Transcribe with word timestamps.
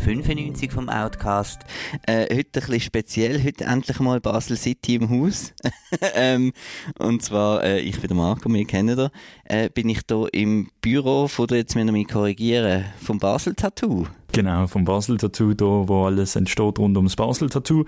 295 0.00 0.72
vom 0.72 0.88
Outcast. 0.88 1.60
Äh, 2.06 2.22
heute 2.34 2.38
ein 2.38 2.52
bisschen 2.52 2.80
speziell, 2.80 3.44
heute 3.44 3.64
endlich 3.64 4.00
mal 4.00 4.18
Basel 4.18 4.56
City 4.56 4.94
im 4.94 5.10
Haus. 5.10 5.52
ähm, 6.14 6.52
und 6.98 7.22
zwar, 7.22 7.62
äh, 7.62 7.80
ich 7.80 8.00
bin 8.00 8.08
der 8.08 8.16
Marco, 8.16 8.48
wir 8.48 8.64
kennen 8.64 8.96
da. 8.96 9.10
Äh, 9.44 9.68
bin 9.68 9.90
ich 9.90 10.00
hier 10.08 10.28
im 10.32 10.70
Büro 10.80 11.28
von, 11.28 11.48
jetzt 11.50 11.74
müssen 11.74 11.88
wir 11.88 11.92
mich 11.92 12.08
korrigieren, 12.08 12.86
vom 13.02 13.18
Basel 13.18 13.54
Tattoo. 13.54 14.06
Genau, 14.32 14.66
vom 14.68 14.86
Basel 14.86 15.18
Tattoo, 15.18 15.52
da, 15.52 15.66
wo 15.66 16.06
alles 16.06 16.34
entsteht 16.34 16.78
rund 16.78 16.96
ums 16.96 17.16
Basel 17.16 17.50
Tattoo. 17.50 17.84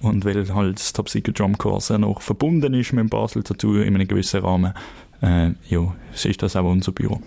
Und 0.00 0.24
weil 0.24 0.54
halt 0.54 0.78
das 0.78 0.92
Top 0.92 1.08
Secret 1.08 1.36
Drum 1.36 1.58
Course 1.58 1.94
auch 1.94 1.98
noch 1.98 2.22
verbunden 2.22 2.74
ist 2.74 2.92
mit 2.92 3.00
dem 3.00 3.08
Basel 3.08 3.42
Tattoo 3.42 3.80
in 3.80 3.96
einem 3.96 4.06
gewissen 4.06 4.44
Rahmen, 4.44 4.72
äh, 5.20 5.50
ja, 5.68 5.96
ist 6.12 6.42
das 6.42 6.54
auch 6.54 6.64
unser 6.64 6.92
Büro. 6.92 7.20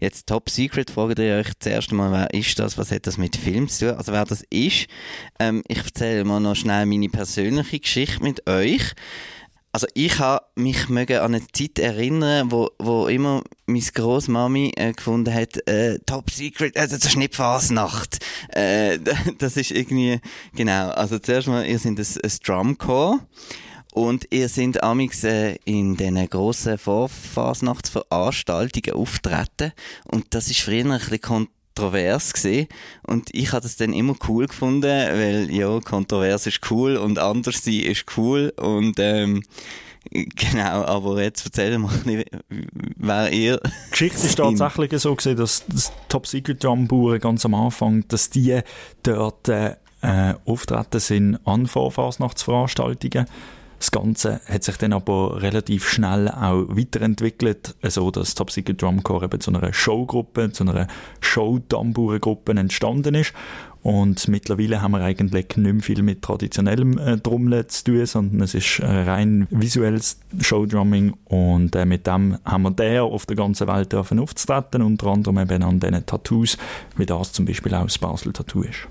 Jetzt 0.00 0.26
Top 0.26 0.50
Secret, 0.50 0.90
fragt 0.90 1.18
ihr 1.18 1.36
euch 1.36 1.52
zuerst 1.58 1.92
mal, 1.92 2.12
wer 2.12 2.34
ist 2.38 2.58
das, 2.58 2.78
was 2.78 2.90
hat 2.90 3.06
das 3.06 3.18
mit 3.18 3.36
Film 3.36 3.68
zu 3.68 3.88
tun? 3.88 3.96
Also 3.96 4.12
wer 4.12 4.24
das 4.24 4.42
ist, 4.50 4.86
ähm, 5.38 5.62
ich 5.68 5.78
erzähle 5.78 6.24
mal 6.24 6.40
noch 6.40 6.56
schnell 6.56 6.86
meine 6.86 7.08
persönliche 7.08 7.80
Geschichte 7.80 8.22
mit 8.22 8.48
euch. 8.48 8.94
Also 9.70 9.86
ich 9.94 10.18
habe 10.18 10.46
mich 10.56 10.88
an 10.88 11.34
eine 11.34 11.46
Zeit 11.52 11.78
erinnern, 11.78 12.50
wo, 12.50 12.70
wo 12.78 13.06
immer 13.06 13.42
meine 13.66 13.80
Großmami 13.80 14.72
äh, 14.76 14.92
gefunden 14.92 15.32
hat, 15.32 15.68
äh, 15.68 15.98
Top 16.06 16.30
Secret, 16.30 16.74
äh, 16.74 16.88
das 16.88 17.04
ist 17.04 17.16
nicht 17.16 17.36
Fasnacht. 17.36 18.18
Äh, 18.48 18.98
das 19.38 19.56
ist 19.56 19.70
irgendwie, 19.70 20.20
genau, 20.56 20.88
also 20.90 21.18
zuerst 21.18 21.48
mal, 21.48 21.66
ihr 21.66 21.78
seid 21.78 21.98
ein, 21.98 21.98
ein 21.98 22.32
Drumcore. 22.44 23.20
Und 23.92 24.26
ihr 24.30 24.48
seid 24.48 24.82
amix 24.82 25.22
äh, 25.24 25.56
in 25.64 25.96
diesen 25.96 26.28
grossen 26.28 26.78
Vorfasnachtsveranstaltungen 26.78 28.92
auftreten. 28.92 29.72
Und 30.04 30.26
das 30.30 30.50
ist 30.50 30.60
früher 30.60 30.84
ein 30.84 30.98
bisschen 30.98 31.20
kontrovers 31.20 32.32
gesehen. 32.32 32.68
Und 33.06 33.28
ich 33.32 33.52
habe 33.52 33.62
das 33.62 33.76
dann 33.76 33.92
immer 33.92 34.14
cool 34.28 34.46
gefunden, 34.46 34.82
weil, 34.82 35.50
ja, 35.50 35.80
kontrovers 35.80 36.46
ist 36.46 36.60
cool 36.70 36.96
und 36.96 37.18
anders 37.18 37.64
sein 37.64 37.80
ist 37.80 38.04
cool. 38.16 38.52
Und, 38.56 38.94
ähm, 38.98 39.42
Genau, 40.10 40.84
aber 40.84 41.22
jetzt 41.22 41.44
erzähl 41.44 41.76
mal 41.76 41.92
wer 42.96 43.32
ihr. 43.32 43.60
Die 43.60 43.90
Geschichte 43.90 44.26
ist 44.26 44.36
tatsächlich 44.36 45.02
so 45.02 45.14
gesehen, 45.14 45.36
dass 45.36 45.66
das 45.66 45.92
Top 46.08 46.26
Secret 46.26 46.64
Jumburen 46.64 47.20
ganz 47.20 47.44
am 47.44 47.54
Anfang, 47.54 48.06
dass 48.08 48.30
die 48.30 48.60
dort 49.02 49.48
äh, 49.48 49.74
auftreten 50.46 51.00
sind 51.00 51.38
an 51.44 51.66
Vorfasnachtsveranstaltungen 51.66 53.26
das 53.78 53.90
Ganze 53.90 54.40
hat 54.46 54.64
sich 54.64 54.76
dann 54.76 54.92
aber 54.92 55.40
relativ 55.40 55.88
schnell 55.88 56.28
auch 56.28 56.64
weiterentwickelt, 56.68 57.76
so 57.84 58.10
dass 58.10 58.34
Top 58.34 58.50
Secret 58.50 58.82
Drum 58.82 59.02
Corps 59.02 59.22
eben 59.22 59.40
zu 59.40 59.52
einer 59.52 59.72
Showgruppe, 59.72 60.50
zu 60.52 60.64
einer 60.64 60.88
Show-Tambourengruppe 61.20 62.52
entstanden 62.52 63.14
ist. 63.14 63.32
Und 63.82 64.26
mittlerweile 64.26 64.82
haben 64.82 64.92
wir 64.92 65.00
eigentlich 65.00 65.32
nicht 65.32 65.56
mehr 65.56 65.80
viel 65.80 66.02
mit 66.02 66.22
traditionellem 66.22 66.98
äh, 66.98 67.16
Trommeln 67.18 67.68
zu 67.68 67.84
tun, 67.84 68.06
sondern 68.06 68.40
es 68.40 68.54
ist 68.54 68.80
äh, 68.80 68.86
rein 68.86 69.46
visuelles 69.50 70.18
Showdrumming 70.40 71.14
und 71.26 71.76
äh, 71.76 71.86
mit 71.86 72.06
dem 72.06 72.38
haben 72.44 72.62
wir 72.64 72.72
der 72.72 73.04
auf 73.04 73.24
der 73.26 73.36
ganzen 73.36 73.68
Welt 73.68 73.94
aufzutreten, 73.94 74.82
unter 74.82 75.06
anderem 75.06 75.38
eben 75.38 75.62
an 75.62 75.78
diesen 75.78 76.04
Tattoos, 76.04 76.58
wie 76.96 77.06
das 77.06 77.32
zum 77.32 77.46
Beispiel 77.46 77.72
auch 77.74 77.84
das 77.84 77.98
Basel 77.98 78.32
Tattoo 78.32 78.62
ist. 78.62 78.88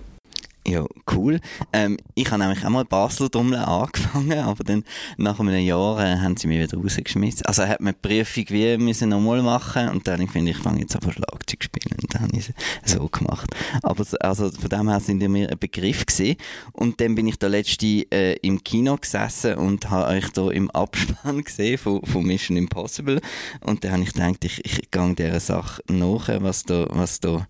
Ja, 0.69 0.85
cool. 1.15 1.39
Ähm, 1.71 1.97
ich 2.13 2.29
habe 2.29 2.43
nämlich 2.43 2.65
auch 2.65 2.69
mal 2.69 2.83
Basel 2.83 3.29
Trommeln 3.29 3.61
angefangen, 3.61 4.37
aber 4.39 4.65
dann 4.65 4.83
nach 5.15 5.39
einem 5.39 5.63
Jahr 5.63 5.97
äh, 6.03 6.17
haben 6.17 6.35
sie 6.35 6.47
mich 6.47 6.59
wieder 6.59 6.77
rausgeschmissen. 6.77 7.45
Also 7.45 7.65
hat 7.65 7.79
man 7.79 7.93
die 7.93 8.05
Prüfung 8.05 8.43
wie 8.49 8.77
müssen 8.77 9.07
nochmal 9.07 9.41
machen 9.41 9.87
und 9.87 10.05
dann 10.05 10.27
finde 10.27 10.51
ich, 10.51 10.57
fange 10.57 10.81
jetzt 10.81 10.97
aber 10.97 11.13
Schlagzeug 11.13 11.63
spielen 11.63 11.97
und 12.01 12.13
dann 12.13 12.23
habe 12.23 12.37
ich 12.37 12.51
es 12.83 12.91
so 12.91 13.07
gemacht. 13.07 13.49
Aber 13.81 14.03
also 14.19 14.51
von 14.51 14.69
dem 14.69 14.89
her 14.89 14.99
sind 14.99 15.21
die 15.21 15.29
mir 15.29 15.49
ein 15.49 15.57
Begriff 15.57 16.05
gewesen. 16.05 16.35
Und 16.73 16.99
dann 16.99 17.15
bin 17.15 17.27
ich 17.27 17.39
da 17.39 17.47
letzte 17.47 18.05
äh, 18.11 18.33
im 18.41 18.61
Kino 18.61 18.97
gesessen 18.97 19.55
und 19.55 19.89
habe 19.89 20.17
euch 20.17 20.29
da 20.31 20.51
im 20.51 20.69
Abspann 20.71 21.43
gesehen 21.45 21.77
von, 21.77 22.05
von 22.05 22.25
Mission 22.25 22.57
Impossible 22.57 23.21
und 23.61 23.85
dann 23.85 23.93
habe 23.93 24.03
ich 24.03 24.11
gedacht, 24.11 24.43
ich, 24.43 24.65
ich 24.65 24.91
gehe 24.91 25.15
dieser 25.15 25.39
Sache 25.39 25.81
nach, 25.87 26.27
was 26.41 26.63
da, 26.63 26.87
was 26.89 27.21
da 27.21 27.47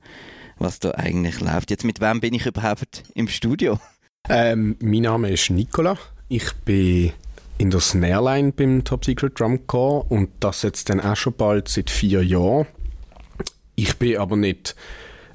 was 0.59 0.79
da 0.79 0.91
eigentlich 0.91 1.40
läuft. 1.40 1.72
Jetzt 1.72 1.84
mit 1.84 2.01
wem 2.01 2.19
bin 2.19 2.34
ich 2.34 2.45
überhaupt 2.45 3.03
im 3.13 3.28
Studio? 3.28 3.79
Ähm, 4.29 4.75
mein 4.81 5.01
Name 5.01 5.31
ist 5.31 5.50
Nicola. 5.50 5.97
Ich 6.28 6.53
bin 6.66 7.13
in 7.57 7.72
der 7.72 7.79
Snareline 7.79 8.51
beim 8.51 8.84
Top 8.84 9.06
Secret 9.06 9.40
Drum 9.40 9.66
Corps 9.68 10.06
und 10.09 10.29
das 10.40 10.62
jetzt 10.62 10.90
dann 10.90 11.00
auch 11.00 11.16
schon 11.16 11.34
bald 11.34 11.68
seit 11.68 11.90
vier 11.90 12.23
Jahren. 12.23 12.68
Ich 13.75 13.97
bin 13.97 14.18
aber 14.18 14.35
nicht 14.35 14.75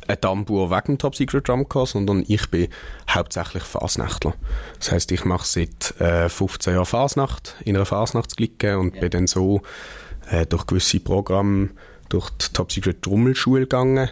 ein 0.08 0.20
Tambour 0.20 0.70
wegen 0.70 0.94
dem 0.94 0.98
Top 0.98 1.16
Secret 1.16 1.48
Drum 1.48 1.68
Corps, 1.68 1.90
sondern 1.92 2.24
ich 2.26 2.50
bin 2.50 2.68
hauptsächlich 3.08 3.62
Fasnächtler. 3.62 4.34
Das 4.78 4.92
heißt, 4.92 5.12
ich 5.12 5.24
mache 5.24 5.46
seit 5.46 6.00
äh, 6.00 6.28
15 6.28 6.74
Jahren 6.74 6.86
Fasnacht 6.86 7.56
in 7.64 7.76
einer 7.76 7.86
Fasnachtsklicke 7.86 8.78
und 8.78 8.94
ja. 8.94 9.00
bin 9.00 9.10
dann 9.10 9.26
so 9.26 9.62
äh, 10.30 10.46
durch 10.46 10.66
gewisse 10.66 11.00
Programme 11.00 11.70
durch 12.08 12.28
die 12.30 12.52
Top 12.52 12.70
Secret 12.70 13.02
Trommelschule 13.02 13.62
gegangen 13.62 14.10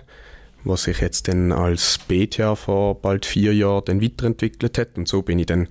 was 0.64 0.84
sich 0.84 1.00
jetzt 1.00 1.28
dann 1.28 1.52
als 1.52 1.98
Beta 1.98 2.54
vor 2.54 3.00
bald 3.00 3.26
vier 3.26 3.54
Jahren 3.54 3.84
dann 3.86 4.02
weiterentwickelt 4.02 4.78
hat. 4.78 4.96
Und 4.96 5.08
so 5.08 5.22
bin 5.22 5.38
ich 5.38 5.46
dann 5.46 5.68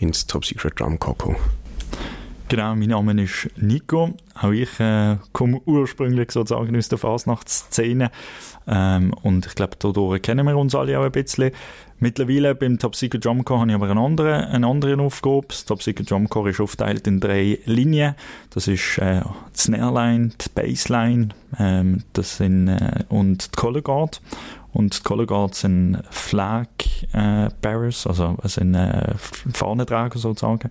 ins 0.00 0.26
Top 0.26 0.44
Secret 0.44 0.78
Drum 0.80 0.98
gekommen. 0.98 1.36
Genau, 2.52 2.74
mein 2.74 2.90
Name 2.90 3.22
ist 3.22 3.48
Nico. 3.56 4.10
Auch 4.34 4.50
ich 4.50 4.78
äh, 4.78 5.16
komme 5.32 5.62
ursprünglich 5.64 6.32
sozusagen 6.32 6.76
aus 6.76 6.90
der 6.90 6.98
Fasnachtsszene. 6.98 8.10
Ähm, 8.66 9.14
und 9.22 9.46
ich 9.46 9.54
glaube, 9.54 9.78
dadurch 9.78 10.20
kennen 10.20 10.46
wir 10.46 10.54
uns 10.58 10.74
alle 10.74 10.98
auch 10.98 11.04
ein 11.04 11.12
bisschen. 11.12 11.52
Mittlerweile 11.98 12.54
beim 12.54 12.78
Top 12.78 12.94
Secret 12.94 13.24
Drum 13.24 13.42
Corps 13.42 13.60
habe 13.60 13.70
ich 13.70 13.74
aber 13.74 13.88
eine 13.88 14.00
andere, 14.00 14.48
eine 14.48 14.66
andere 14.66 15.00
Aufgabe. 15.00 15.46
Das 15.48 15.64
Top 15.64 15.82
Secret 15.82 16.10
Drum 16.10 16.28
Corps 16.28 16.50
ist 16.50 16.60
aufgeteilt 16.60 17.06
in 17.06 17.20
drei 17.20 17.58
Linien. 17.64 18.16
Das 18.50 18.68
ist 18.68 18.98
äh, 18.98 19.22
die 19.54 19.58
Snareline, 19.58 20.32
die 20.38 20.48
Bassline 20.54 21.28
ähm, 21.58 22.02
das 22.12 22.36
sind, 22.36 22.68
äh, 22.68 23.04
und 23.08 23.46
die 23.46 23.58
Color 23.58 23.80
Guard. 23.80 24.20
Und 24.72 24.98
die 24.98 25.02
Color 25.02 25.26
Guards 25.26 25.60
sind 25.60 26.02
Flag 26.10 26.66
äh, 27.12 27.48
Bearers, 27.60 28.06
also 28.06 28.36
sind 28.44 28.74
äh, 28.74 29.14
Fahnenträger 29.52 30.18
sozusagen. 30.18 30.70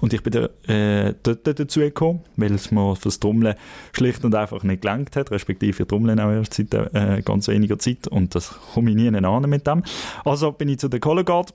Und 0.00 0.12
ich 0.12 0.22
bin 0.22 0.32
da, 0.32 0.72
äh, 0.72 1.14
dort 1.22 1.46
dazu 1.58 1.80
gekommen, 1.80 2.20
weil 2.36 2.54
es 2.54 2.70
mir 2.70 2.96
fürs 2.96 3.18
Trommeln 3.20 3.54
schlicht 3.92 4.24
und 4.24 4.34
einfach 4.34 4.62
nicht 4.62 4.82
gelangt 4.82 5.16
hat, 5.16 5.30
respektive 5.30 5.86
Trommeln 5.86 6.20
auch 6.20 6.30
erst 6.30 6.54
seit 6.54 6.72
äh, 6.74 7.22
ganz 7.22 7.48
weniger 7.48 7.78
Zeit 7.78 8.06
und 8.08 8.34
das 8.34 8.54
komme 8.72 8.90
ich 8.90 8.96
nie 8.96 9.08
an 9.08 9.50
mit 9.50 9.66
dem. 9.66 9.82
Also 10.24 10.52
bin 10.52 10.68
ich 10.68 10.78
zu 10.78 10.88
der 10.88 11.00
Color 11.00 11.24
Guard 11.24 11.54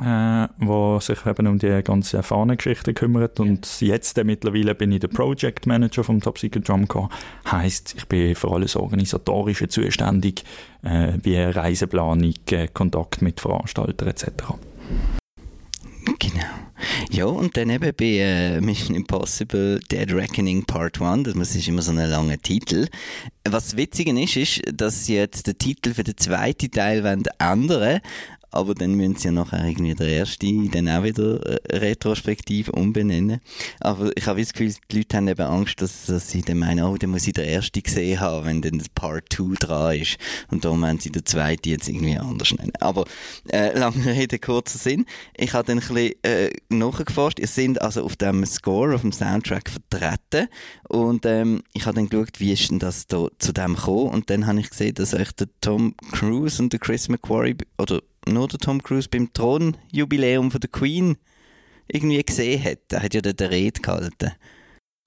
äh, 0.00 0.48
wo 0.58 0.98
sich 1.00 1.24
eben 1.24 1.46
um 1.46 1.58
die 1.58 1.82
ganze 1.82 2.22
Fahnengeschichte 2.22 2.94
kümmert. 2.94 3.38
Und 3.38 3.80
jetzt 3.80 4.18
äh, 4.18 4.24
mittlerweile 4.24 4.74
bin 4.74 4.92
ich 4.92 5.00
der 5.00 5.08
Project 5.08 5.66
Manager 5.66 6.02
vom 6.02 6.20
Top 6.20 6.38
Secret 6.38 6.68
Drum 6.68 6.88
Corps. 6.88 7.10
Heißt, 7.50 7.94
ich 7.96 8.06
bin 8.06 8.34
für 8.34 8.50
alles 8.50 8.76
Organisatorische 8.76 9.68
zuständig, 9.68 10.44
äh, 10.82 11.12
wie 11.22 11.38
Reiseplanung, 11.38 12.34
äh, 12.50 12.68
Kontakt 12.68 13.22
mit 13.22 13.40
Veranstaltern 13.40 14.08
etc. 14.08 14.26
Genau. 16.18 16.44
Ja, 17.10 17.26
und 17.26 17.56
dann 17.56 17.70
eben 17.70 17.92
bei 17.96 18.18
äh, 18.18 18.60
Mission 18.60 18.96
Impossible 18.96 19.80
Dead 19.90 20.12
Reckoning 20.12 20.64
Part 20.64 21.00
1, 21.00 21.32
das 21.34 21.54
ist 21.54 21.68
immer 21.68 21.82
so 21.82 21.92
ein 21.92 21.96
langer 21.96 22.38
Titel. 22.38 22.88
Was 23.48 23.76
witzig 23.76 24.08
ist, 24.08 24.36
ist, 24.36 24.62
dass 24.72 25.06
sie 25.06 25.14
jetzt 25.14 25.46
den 25.46 25.56
Titel 25.56 25.94
für 25.94 26.04
den 26.04 26.16
zweiten 26.16 26.70
Teil 26.70 27.04
ändern 27.38 27.68
wollen, 27.68 28.00
aber 28.54 28.74
dann 28.74 28.94
müssen 28.94 29.16
sie 29.16 29.28
ja 29.28 29.32
nachher 29.32 29.64
irgendwie 29.64 29.94
der 29.94 30.08
erste 30.08 30.44
dann 30.70 30.88
auch 30.88 31.02
wieder 31.02 31.44
äh, 31.44 31.76
retrospektiv 31.76 32.68
umbenennen. 32.68 33.40
Aber 33.80 34.10
ich 34.16 34.26
habe 34.26 34.40
das 34.40 34.52
Gefühl, 34.52 34.74
die 34.90 34.98
Leute 34.98 35.16
haben 35.16 35.28
eben 35.28 35.42
Angst, 35.42 35.80
dass, 35.80 36.06
dass 36.06 36.30
sie 36.30 36.42
dann 36.42 36.58
meinen, 36.58 36.84
oh, 36.84 36.96
dann 36.96 37.10
muss 37.10 37.26
ich 37.26 37.32
den 37.32 37.46
ersten 37.46 37.82
gesehen 37.82 38.20
haben, 38.20 38.46
wenn 38.46 38.62
dann 38.62 38.82
Part 38.94 39.32
2 39.32 39.54
dran 39.58 40.00
ist. 40.00 40.18
Und 40.50 40.64
darum 40.64 40.84
haben 40.84 41.00
sie 41.00 41.10
den 41.10 41.24
zweiten 41.26 41.68
jetzt 41.68 41.88
irgendwie 41.88 42.16
anders 42.16 42.52
nennen. 42.52 42.72
Aber 42.80 43.04
äh, 43.50 43.76
lange 43.76 44.06
Rede, 44.06 44.38
kurzer 44.38 44.78
Sinn. 44.78 45.06
Ich 45.36 45.52
habe 45.52 45.66
dann 45.66 45.78
ein 45.78 45.88
bisschen 45.88 46.22
äh, 46.22 46.50
nachgeforscht. 46.68 47.40
Ihr 47.40 47.48
seid 47.48 47.80
also 47.80 48.04
auf 48.04 48.16
dem 48.16 48.44
Score, 48.46 48.94
auf 48.94 49.00
dem 49.00 49.12
Soundtrack 49.12 49.70
vertreten. 49.70 50.48
Und 50.88 51.26
ähm, 51.26 51.62
ich 51.72 51.86
habe 51.86 51.96
dann 51.96 52.08
geschaut, 52.08 52.38
wie 52.40 52.52
ist 52.52 52.70
denn 52.70 52.78
das 52.78 53.06
da 53.06 53.28
zu 53.38 53.52
dem 53.52 53.74
gekommen. 53.74 54.10
Und 54.10 54.30
dann 54.30 54.46
habe 54.46 54.60
ich 54.60 54.70
gesehen, 54.70 54.94
dass 54.94 55.14
euch 55.14 55.32
der 55.32 55.48
Tom 55.60 55.94
Cruise 56.12 56.62
und 56.62 56.72
der 56.72 56.80
Chris 56.80 57.08
McQuarrie, 57.08 57.56
oder 57.78 58.00
nur 58.26 58.48
der 58.48 58.58
Tom 58.58 58.82
Cruise 58.82 59.08
beim 59.08 59.32
Thronjubiläum 59.32 60.50
von 60.50 60.60
der 60.60 60.70
Queen 60.70 61.16
irgendwie 61.88 62.22
gesehen 62.22 62.62
hat. 62.64 62.92
Er 62.92 63.02
hat 63.02 63.14
ja 63.14 63.20
dort 63.20 63.40
eine 63.40 63.50
Rede 63.50 63.80
gehalten. 63.80 64.32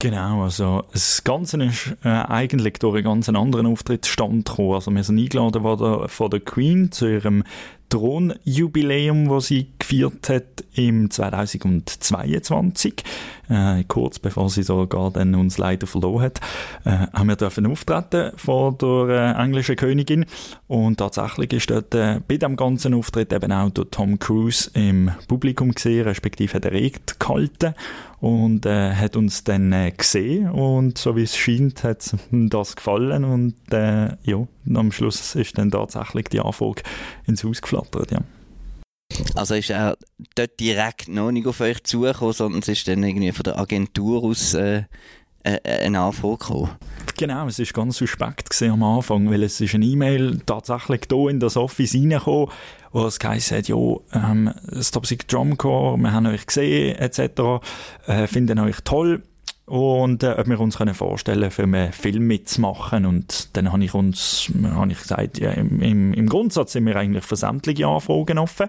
Genau, 0.00 0.44
also 0.44 0.84
das 0.92 1.24
Ganze 1.24 1.60
ist 1.64 1.96
äh, 2.04 2.08
eigentlich 2.08 2.74
durch 2.74 2.94
einen 2.94 3.04
ganz 3.04 3.28
anderen 3.28 3.66
Auftritt 3.66 4.06
stand 4.06 4.46
gekommen. 4.46 4.74
Also 4.74 4.92
wir 4.92 5.02
sind 5.02 5.18
eingeladen 5.18 5.64
worden 5.64 6.08
von 6.08 6.30
der 6.30 6.38
Queen 6.38 6.92
zu 6.92 7.10
ihrem 7.10 7.42
Thronjubiläum, 7.88 9.28
das 9.28 9.46
sie 9.46 9.68
gefeiert 9.78 10.28
hat 10.28 10.64
im 10.74 11.10
2022. 11.10 13.04
Äh, 13.48 13.84
kurz 13.88 14.18
bevor 14.18 14.50
sie 14.50 14.62
sogar 14.62 15.10
dann 15.10 15.34
uns 15.34 15.56
leider 15.56 15.86
verloren 15.86 16.22
hat, 16.24 16.40
äh, 16.84 17.06
haben 17.12 17.28
wir 17.28 17.36
dürfen 17.36 17.66
auftreten 17.66 18.32
vor 18.36 18.72
der 18.76 19.36
äh, 19.36 19.42
englischen 19.42 19.76
Königin 19.76 20.26
und 20.66 20.98
tatsächlich 20.98 21.52
ist 21.54 21.70
dort 21.70 21.94
äh, 21.94 22.20
bei 22.28 22.36
dem 22.36 22.56
ganzen 22.56 22.92
Auftritt 22.92 23.32
eben 23.32 23.52
auch 23.52 23.70
der 23.70 23.90
Tom 23.90 24.18
Cruise 24.18 24.70
im 24.74 25.10
Publikum 25.28 25.72
gesehen, 25.72 26.04
respektive 26.04 26.54
hat 26.54 26.66
er 26.66 26.72
gehalten 26.72 27.74
und 28.20 28.66
äh, 28.66 28.94
hat 28.94 29.16
uns 29.16 29.44
dann 29.44 29.72
äh, 29.72 29.92
gesehen 29.92 30.50
und 30.50 30.98
so 30.98 31.16
wie 31.16 31.22
es 31.22 31.36
scheint 31.36 31.84
hat 31.84 32.14
das 32.30 32.76
gefallen 32.76 33.24
und 33.24 33.54
äh, 33.72 34.16
ja, 34.22 34.46
am 34.74 34.92
Schluss 34.92 35.34
ist 35.34 35.58
dann 35.58 35.70
tatsächlich 35.70 36.28
die 36.28 36.40
Anfrage 36.40 36.82
ins 37.26 37.44
Haus 37.44 37.62
geflattert, 37.62 38.10
ja. 38.10 38.20
Also 39.34 39.54
ist 39.54 39.70
er 39.70 39.96
dort 40.34 40.60
direkt 40.60 41.08
noch 41.08 41.32
nicht 41.32 41.46
auf 41.46 41.60
euch 41.60 41.82
zugekommen, 41.82 42.34
sondern 42.34 42.60
es 42.60 42.68
ist 42.68 42.86
dann 42.88 43.02
irgendwie 43.02 43.32
von 43.32 43.42
der 43.42 43.58
Agentur 43.58 44.22
aus 44.22 44.54
äh, 44.54 44.84
äh, 45.42 45.58
eine 45.84 46.00
Anfrage 46.00 46.38
gekommen? 46.38 46.70
Genau, 47.16 47.46
es 47.48 47.58
ist 47.58 47.74
ganz 47.74 47.96
suspekt 47.96 48.62
am 48.62 48.82
Anfang, 48.82 49.28
weil 49.30 49.42
es 49.42 49.60
ist 49.60 49.74
eine 49.74 49.84
E-Mail 49.84 50.40
tatsächlich 50.46 51.02
hier 51.10 51.28
in 51.28 51.40
das 51.40 51.56
Office 51.56 51.94
reingekommen, 51.94 52.48
wo 52.92 53.06
es 53.06 53.18
geheißen 53.18 53.58
hat, 53.58 53.68
ja, 53.68 53.76
ähm, 54.12 54.52
das 54.70 54.92
Top 54.92 55.04
Secret 55.04 55.32
Drumcore, 55.32 55.98
wir 55.98 56.12
haben 56.12 56.26
euch 56.26 56.46
gesehen, 56.46 56.96
etc., 56.96 57.60
äh, 58.06 58.26
finden 58.28 58.60
euch 58.60 58.76
toll 58.84 59.22
und 59.66 60.22
äh, 60.22 60.34
ob 60.38 60.46
wir 60.46 60.60
uns 60.60 60.78
können 60.78 60.94
vorstellen 60.94 61.50
für 61.50 61.64
einen 61.64 61.92
Film 61.92 62.26
mitzumachen 62.26 63.04
und 63.04 63.56
dann 63.56 63.70
habe 63.72 63.84
ich 63.84 63.94
uns 63.94 64.50
habe 64.62 64.92
ich 64.92 64.98
gesagt 64.98 65.38
ja, 65.38 65.50
im, 65.50 65.82
im, 65.82 66.14
im 66.14 66.28
Grundsatz 66.28 66.72
sind 66.72 66.86
wir 66.86 66.96
eigentlich 66.96 67.24
für 67.24 67.36
sämtliche 67.36 67.86
Anfragen 67.86 68.38
offen 68.38 68.68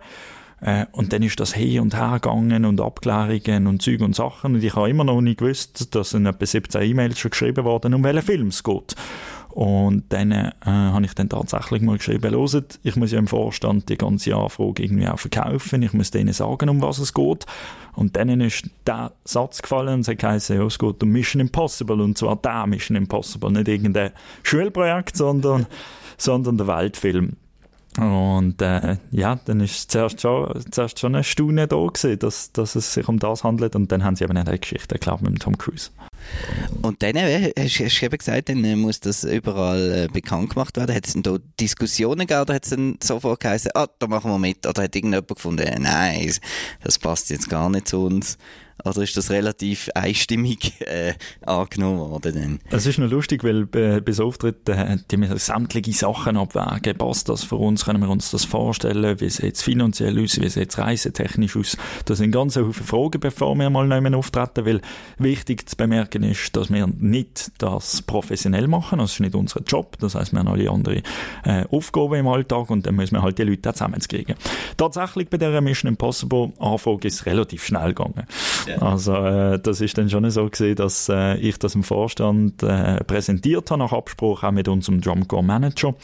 äh, 0.62 0.86
und 0.92 1.14
dann 1.14 1.24
ist 1.24 1.40
das 1.40 1.54
hin 1.54 1.82
und 1.82 1.96
her 1.96 2.20
gegangen 2.22 2.66
und 2.66 2.82
Abklärungen 2.82 3.68
und 3.68 3.82
Zeug 3.82 4.02
und 4.02 4.16
Sachen. 4.16 4.56
Und 4.56 4.64
ich 4.64 4.76
habe 4.76 4.90
immer 4.90 5.04
noch 5.04 5.22
nicht 5.22 5.40
gewusst, 5.40 5.96
dass 5.96 6.14
in 6.14 6.26
etwa 6.26 6.46
17 6.46 6.82
E-Mails 6.82 7.20
schon 7.20 7.32
geschrieben 7.32 7.64
worden, 7.64 7.94
um 7.94 8.04
welchen 8.04 8.22
Film 8.22 8.48
es 8.48 8.64
geht. 8.64 8.96
Und 9.50 10.04
dann 10.10 10.32
äh, 10.32 10.52
habe 10.64 11.06
ich 11.06 11.16
dann 11.16 11.28
tatsächlich 11.28 11.82
mal 11.82 11.98
geschrieben, 11.98 12.32
loset, 12.32 12.80
ich 12.84 12.96
muss 12.96 13.12
ja 13.12 13.18
im 13.18 13.28
Vorstand 13.28 13.90
die 13.90 13.98
ganze 13.98 14.36
Anfrage 14.36 14.84
irgendwie 14.84 15.08
auch 15.08 15.18
verkaufen, 15.18 15.82
ich 15.82 15.92
muss 15.92 16.12
denen 16.12 16.34
sagen, 16.34 16.70
um 16.70 16.82
was 16.82 17.00
es 17.00 17.14
geht. 17.14 17.46
Und 17.96 18.16
dann 18.16 18.42
ist 18.42 18.70
der 18.86 19.12
Satz 19.26 19.62
gefallen 19.62 19.96
und 19.96 20.00
es 20.02 20.08
hat 20.08 20.20
geheißen, 20.20 20.56
ja, 20.56 20.64
es 20.64 20.78
geht 20.78 21.02
um 21.02 21.10
Mission 21.10 21.42
Impossible. 21.42 22.00
Und 22.00 22.18
zwar 22.18 22.36
der 22.36 22.68
Mission 22.68 22.96
Impossible, 22.96 23.52
nicht 23.52 23.68
irgendein 23.68 24.12
Schulprojekt, 24.44 25.18
sondern, 25.18 25.66
sondern 26.18 26.58
der 26.58 26.68
Weltfilm. 26.68 27.36
Und 27.98 28.62
äh, 28.62 28.98
ja, 29.12 29.40
dann 29.46 29.62
ist 29.62 29.92
zuerst 29.92 30.22
schon, 30.22 30.64
zuerst 30.72 31.00
schon 31.00 31.16
eine 31.16 31.24
Stunde 31.24 31.68
da 31.68 31.76
gewesen, 31.76 32.20
dass, 32.20 32.52
dass 32.52 32.76
es 32.76 32.94
sich 32.94 33.08
um 33.08 33.18
das 33.18 33.44
handelt 33.44 33.76
und 33.76 33.92
dann 33.92 34.04
haben 34.04 34.16
sie 34.16 34.24
eben 34.24 34.38
eine 34.38 34.58
Geschichte 34.58 34.96
geglaubt 34.96 35.24
mit 35.24 35.42
Tom 35.42 35.58
Cruise. 35.58 35.90
Und 36.82 37.02
dann 37.02 37.16
hast, 37.18 37.80
du 37.80 38.06
eben 38.06 38.18
gesagt, 38.18 38.50
dann 38.50 38.64
äh, 38.64 38.76
muss 38.76 39.00
das 39.00 39.24
überall 39.24 40.06
äh, 40.06 40.08
bekannt 40.08 40.52
gemacht 40.52 40.78
werden. 40.78 40.96
Hat 40.96 41.08
es 41.08 41.14
denn 41.14 41.24
da 41.24 41.38
Diskussionen 41.60 42.20
gegeben 42.20 42.42
oder 42.42 42.54
hat 42.54 42.64
es 42.66 42.70
dann 42.70 42.98
sofort 43.02 43.40
geheißen, 43.40 43.72
ah, 43.74 43.88
da 43.98 44.08
machen 44.08 44.32
wir 44.32 44.40
mit? 44.40 44.68
Oder 44.68 44.84
hat 44.84 44.96
irgendjemand 44.96 45.28
gefunden, 45.28 45.82
nein, 45.82 46.32
das 46.84 47.00
passt 47.00 47.30
jetzt 47.32 47.50
gar 47.50 47.70
nicht 47.70 47.88
zu 47.88 48.06
uns? 48.06 48.38
Oder 48.84 49.02
ist 49.02 49.18
das 49.18 49.30
relativ 49.30 49.90
einstimmig 49.96 50.74
äh, 50.81 51.14
angenommen 51.46 52.00
worden? 52.00 52.34
Dann? 52.36 52.60
Es 52.72 52.86
ist 52.86 53.00
noch 53.00 53.10
lustig, 53.10 53.44
weil 53.44 53.66
bei 53.66 54.12
so 54.12 54.26
Auftritten 54.26 54.72
äh, 54.72 54.98
die 55.12 55.18
müssen 55.18 55.38
sämtliche 55.38 55.94
Sachen 55.94 56.38
abwägen. 56.38 56.98
Passt 56.98 57.30
das 57.30 57.44
für 57.44 57.56
uns? 57.56 57.86
Können 57.86 58.02
wir 58.02 58.10
uns 58.10 58.31
das 58.31 58.46
vorstellen? 58.46 59.20
Wie 59.20 59.30
sieht 59.30 59.56
es 59.56 59.62
finanziell 59.62 60.22
aus? 60.24 60.40
Wie 60.40 60.50
sieht 60.50 60.70
es 60.70 60.78
reisetechnisch 60.78 61.56
aus? 61.58 61.78
Das 62.06 62.20
sind 62.20 62.31
ganz 62.31 62.56
viele 62.56 62.74
Fragen, 62.74 63.20
bevor 63.20 63.56
wir 63.56 63.70
mal 63.70 63.88
mehr 64.02 64.18
auftreten. 64.18 64.66
Weil 64.66 64.81
wichtig 65.18 65.70
zu 65.70 65.76
bemerken 65.76 66.24
ist, 66.24 66.56
dass 66.56 66.72
wir 66.72 66.88
nicht 66.88 67.52
das 67.58 68.02
professionell 68.02 68.68
machen. 68.68 69.00
Das 69.00 69.14
ist 69.14 69.20
nicht 69.20 69.36
unser 69.36 69.62
Job. 69.62 69.98
Das 70.00 70.16
heißt, 70.16 70.34
wir 70.34 70.40
haben 70.40 70.48
alle 70.48 70.70
andere 70.70 71.02
äh, 71.44 71.66
Aufgaben 71.70 72.16
im 72.16 72.28
Alltag 72.28 72.70
und 72.70 72.86
dann 72.86 72.96
müssen 72.96 73.16
wir 73.16 73.22
halt 73.22 73.38
die 73.38 73.44
Leute 73.44 73.74
zusammenzukriegen. 73.74 74.36
Tatsächlich 74.78 75.30
bei 75.30 75.38
der 75.38 75.60
Mission 75.62 75.90
Impossible 75.90 76.54
Anfrage 76.60 77.08
ist 77.08 77.16
es 77.16 77.26
relativ 77.26 77.66
schnell 77.66 77.94
gegangen. 77.94 78.26
Also 78.80 79.16
äh, 79.16 79.60
das 79.60 79.81
ist 79.81 79.98
dann 79.98 80.10
schon 80.10 80.30
so 80.30 80.50
gesehen, 80.50 80.75
dass 80.75 81.10
äh, 81.10 81.36
ich 81.38 81.57
das 81.60 81.75
im 81.75 81.83
Vorstand 81.83 82.63
äh, 82.63 83.04
präsentiert 83.04 83.71
habe 83.71 83.80
nach 83.80 83.94
Abspruch 83.94 84.44
auch 84.44 84.51
mit 84.51 84.68
unserem 84.68 85.01
Drumcore 85.01 85.44
Manager. 85.44 85.95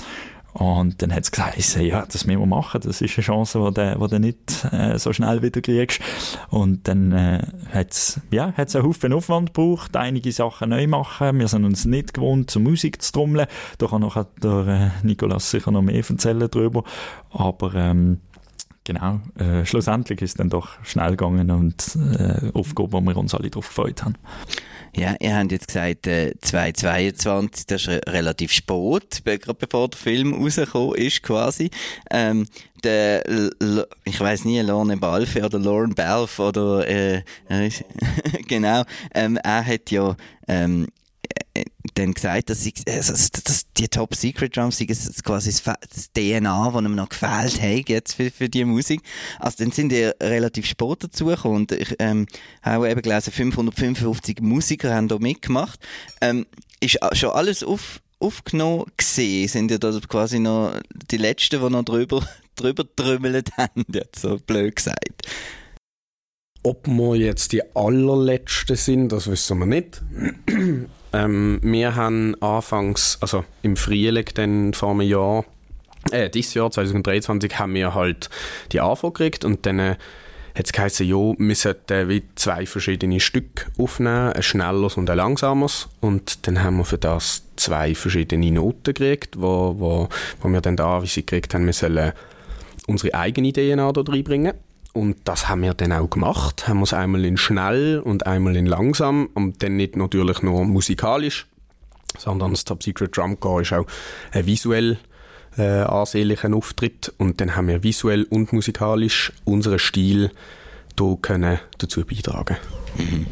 Und 0.55 1.01
dann 1.01 1.13
hat 1.13 1.23
es 1.23 1.31
gesagt, 1.31 1.57
ja, 1.81 2.05
das 2.05 2.25
müssen 2.25 2.39
wir 2.39 2.45
machen, 2.45 2.79
das 2.81 3.01
ist 3.01 3.17
eine 3.17 3.25
Chance, 3.25 3.59
die 3.59 3.73
du, 3.73 3.99
die 3.99 4.07
du 4.07 4.19
nicht 4.21 4.65
äh, 4.71 4.97
so 4.97 5.11
schnell 5.11 5.41
wieder 5.41 5.59
kriegst. 5.59 5.99
Und 6.49 6.87
dann 6.87 7.11
äh, 7.11 7.41
hat 7.73 7.91
es 7.91 8.21
ja, 8.31 8.53
hat's 8.55 8.73
einen 8.73 8.85
Haufen 8.85 9.11
Aufwand 9.11 9.53
gebraucht, 9.53 9.97
einige 9.97 10.31
Sachen 10.31 10.69
neu 10.69 10.87
machen. 10.87 11.39
Wir 11.39 11.49
sind 11.49 11.65
uns 11.65 11.83
nicht 11.83 12.13
gewohnt, 12.13 12.49
zur 12.49 12.61
Musik 12.61 13.01
zu 13.01 13.11
trommeln. 13.11 13.47
Da 13.79 13.87
kann 13.87 13.99
noch 13.99 14.25
der 14.41 14.93
äh, 15.03 15.05
Nikolas 15.05 15.51
sicher 15.51 15.71
noch 15.71 15.81
mehr 15.81 15.95
erzählen 15.95 16.47
darüber. 16.49 16.85
Aber 17.31 17.75
ähm, 17.75 18.21
genau, 18.85 19.19
äh, 19.37 19.65
schlussendlich 19.65 20.21
ist 20.21 20.39
dann 20.39 20.49
doch 20.49 20.81
schnell 20.83 21.11
gegangen 21.11 21.51
und 21.51 21.97
äh, 22.17 22.51
Aufgabe, 22.53 22.93
wo 22.93 23.01
wir 23.01 23.17
uns 23.17 23.35
alle 23.35 23.49
darauf 23.49 23.67
gefreut 23.67 24.03
haben. 24.03 24.15
Ja, 24.95 25.13
ihr 25.19 25.35
habt 25.35 25.51
jetzt 25.51 25.67
gesagt, 25.67 26.07
äh, 26.07 26.35
2022, 26.39 27.65
das 27.65 27.87
ist 27.87 28.07
relativ 28.07 28.53
spät, 28.53 29.23
gerade 29.25 29.53
bevor 29.59 29.89
der 29.89 29.99
Film 29.99 30.33
rausgekommen 30.33 30.95
ist, 30.95 31.21
quasi. 31.21 31.69
Ähm, 32.09 32.47
der, 32.83 33.27
L 33.27 33.85
ich 34.05 34.19
weiß 34.19 34.45
nie, 34.45 34.61
Lorne 34.61 34.95
Balfe 34.95 35.43
oder 35.43 35.59
Lauren 35.59 35.95
Balfe 35.95 36.43
oder, 36.43 36.87
äh, 36.87 37.23
genau, 38.47 38.83
ähm, 39.13 39.37
er 39.43 39.65
hat 39.65 39.91
ja, 39.91 40.15
ähm, 40.47 40.85
äh, 40.85 41.04
dann 41.93 42.13
gesagt, 42.13 42.49
dass, 42.49 42.65
ich, 42.65 42.75
also, 42.87 43.13
dass 43.13 43.65
die 43.77 43.87
Top 43.87 44.15
Secret 44.15 44.55
Drums 44.55 44.77
sind 44.77 44.89
quasi 45.23 45.51
das 45.51 46.11
DNA, 46.13 46.71
das 46.71 46.81
ihm 46.83 46.95
noch 46.95 47.09
gefehlt 47.09 47.61
hat 47.61 47.89
jetzt 47.89 48.13
für, 48.13 48.31
für 48.31 48.49
die 48.49 48.65
Musik. 48.65 49.01
Also 49.39 49.63
dann 49.63 49.71
sind 49.71 49.91
die 49.91 50.11
relativ 50.21 50.65
spät 50.65 51.03
dazugekommen 51.03 51.57
und 51.57 51.71
ich 51.71 51.95
ähm, 51.99 52.27
habe 52.61 52.89
eben 52.89 53.01
gelesen, 53.01 53.31
555 53.31 54.41
Musiker 54.41 54.93
haben 54.93 55.07
da 55.07 55.17
mitgemacht. 55.17 55.79
Ähm, 56.21 56.45
ist 56.81 56.99
schon 57.13 57.31
alles 57.31 57.63
auf, 57.63 58.01
aufgenommen 58.19 58.85
gesehen? 58.97 59.47
Sind 59.47 59.71
ja 59.71 59.77
da 59.77 59.97
quasi 60.07 60.39
noch 60.39 60.79
die 61.11 61.17
Letzten, 61.17 61.61
die 61.61 61.69
noch 61.69 61.83
drüber, 61.83 62.27
drüber 62.55 62.83
trümmelt 62.95 63.55
haben, 63.57 63.85
jetzt 63.93 64.21
so 64.21 64.37
blöd 64.37 64.75
gesagt. 64.75 65.21
Ob 66.63 66.87
wir 66.87 67.15
jetzt 67.15 67.51
die 67.51 67.61
allerletzten 67.75 68.75
sind, 68.75 69.11
das 69.11 69.27
wissen 69.27 69.59
wir 69.59 69.67
nicht. 69.67 70.01
Ähm, 71.15 71.59
wir 71.61 71.95
haben 71.95 72.35
anfangs, 72.41 73.17
also 73.21 73.45
im 73.61 73.77
Frühling 73.77 74.25
dann 74.33 74.73
vor 74.73 74.91
einem 74.91 75.01
Jahr, 75.01 75.45
äh, 76.11 76.29
dieses 76.29 76.53
Jahr, 76.55 76.69
2023, 76.69 77.57
haben 77.57 77.73
wir 77.73 77.93
halt 77.93 78.29
die 78.73 78.81
Anfrage 78.81 79.13
gekriegt 79.13 79.45
und 79.45 79.65
dann 79.65 79.79
äh, 79.79 79.95
hat 80.55 80.65
es 80.65 80.73
geheißen, 80.73 81.07
ja, 81.07 81.15
wir 81.37 81.55
sollten 81.55 82.09
wie 82.09 82.23
zwei 82.35 82.65
verschiedene 82.65 83.19
Stücke 83.21 83.65
aufnehmen, 83.77 84.33
ein 84.33 84.43
schnelleres 84.43 84.97
und 84.97 85.09
ein 85.09 85.17
langsames. 85.17 85.87
Und 86.01 86.47
dann 86.47 86.63
haben 86.63 86.77
wir 86.77 86.85
für 86.85 86.97
das 86.97 87.43
zwei 87.55 87.95
verschiedene 87.95 88.51
Noten 88.51 88.93
gekriegt, 88.93 89.39
wo, 89.39 89.75
wo, 89.77 90.09
wo 90.41 90.49
wir 90.49 90.61
dann 90.61 90.75
da, 90.75 91.01
wie 91.01 91.07
sie 91.07 91.25
gekriegt 91.25 91.53
haben, 91.53 91.65
wir 91.65 91.73
sollen 91.73 92.11
unsere 92.87 93.13
eigene 93.15 93.53
DNA 93.53 93.91
da 93.91 94.01
reinbringen. 94.01 94.53
Und 94.95 95.17
das 95.25 95.49
haben 95.49 95.61
wir 95.61 95.73
dann 95.73 95.91
auch 95.91 96.09
gemacht. 96.09 96.69
Haben 96.69 96.77
wir 96.77 96.83
es 96.83 96.93
einmal 96.93 97.25
in 97.25 97.35
schnell 97.35 97.99
und 97.99 98.25
einmal 98.25 98.55
in 98.55 98.65
langsam 98.65 99.27
und 99.33 99.61
dann 99.61 99.75
nicht 99.75 99.97
natürlich 99.97 100.41
nur 100.41 100.63
musikalisch, 100.63 101.47
sondern 102.17 102.51
das 102.51 102.63
Top 102.63 102.81
Secret 102.81 103.15
Drum 103.17 103.37
Corps 103.37 103.61
ist 103.61 103.73
auch 103.73 103.85
ein 104.31 104.45
visuell 104.45 104.97
äh, 105.57 105.81
ansehnlicher 105.81 106.53
Auftritt 106.53 107.13
und 107.17 107.41
dann 107.41 107.57
haben 107.57 107.67
wir 107.67 107.83
visuell 107.83 108.23
und 108.29 108.53
musikalisch 108.53 109.33
unseren 109.43 109.79
Stil 109.79 110.31
hier 110.97 111.17
können 111.21 111.59
dazu 111.77 112.05
beitragen. 112.05 112.55
Mhm. 112.97 113.25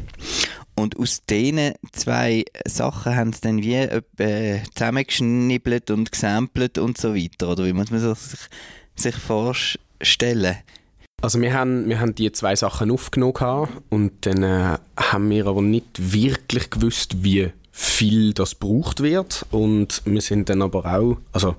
Und 0.75 0.99
aus 0.99 1.23
diesen 1.29 1.75
zwei 1.93 2.43
Sachen 2.67 3.15
haben 3.15 3.31
sie 3.31 3.39
dann 3.39 3.63
wie 3.63 3.75
äh, 3.75 4.59
zusammengeschnibbelt 4.73 5.91
und 5.91 6.11
gesampelt 6.11 6.77
und 6.77 6.97
so 6.97 7.15
weiter, 7.15 7.47
oder 7.51 7.63
wie 7.63 7.71
muss 7.71 7.89
man 7.89 8.01
sich, 8.01 8.39
sich 8.97 9.15
vorstellen? 9.15 10.57
Also 11.23 11.39
wir 11.39 11.53
haben, 11.53 11.87
wir 11.87 12.01
haben 12.01 12.13
die 12.15 12.29
zwei 12.33 12.53
Sachen 12.53 12.91
aufgenommen 12.91 13.69
und 13.89 14.11
dann 14.25 14.43
äh, 14.43 14.77
haben 14.97 15.29
wir 15.29 15.47
aber 15.47 15.61
nicht 15.61 16.11
wirklich 16.11 16.69
gewusst, 16.69 17.23
wie 17.23 17.49
viel 17.71 18.33
das 18.33 18.59
gebraucht 18.59 19.01
wird 19.01 19.45
und 19.49 20.01
wir 20.03 20.19
sind 20.19 20.49
dann 20.49 20.61
aber 20.61 20.83
auch, 20.85 21.15
also 21.31 21.55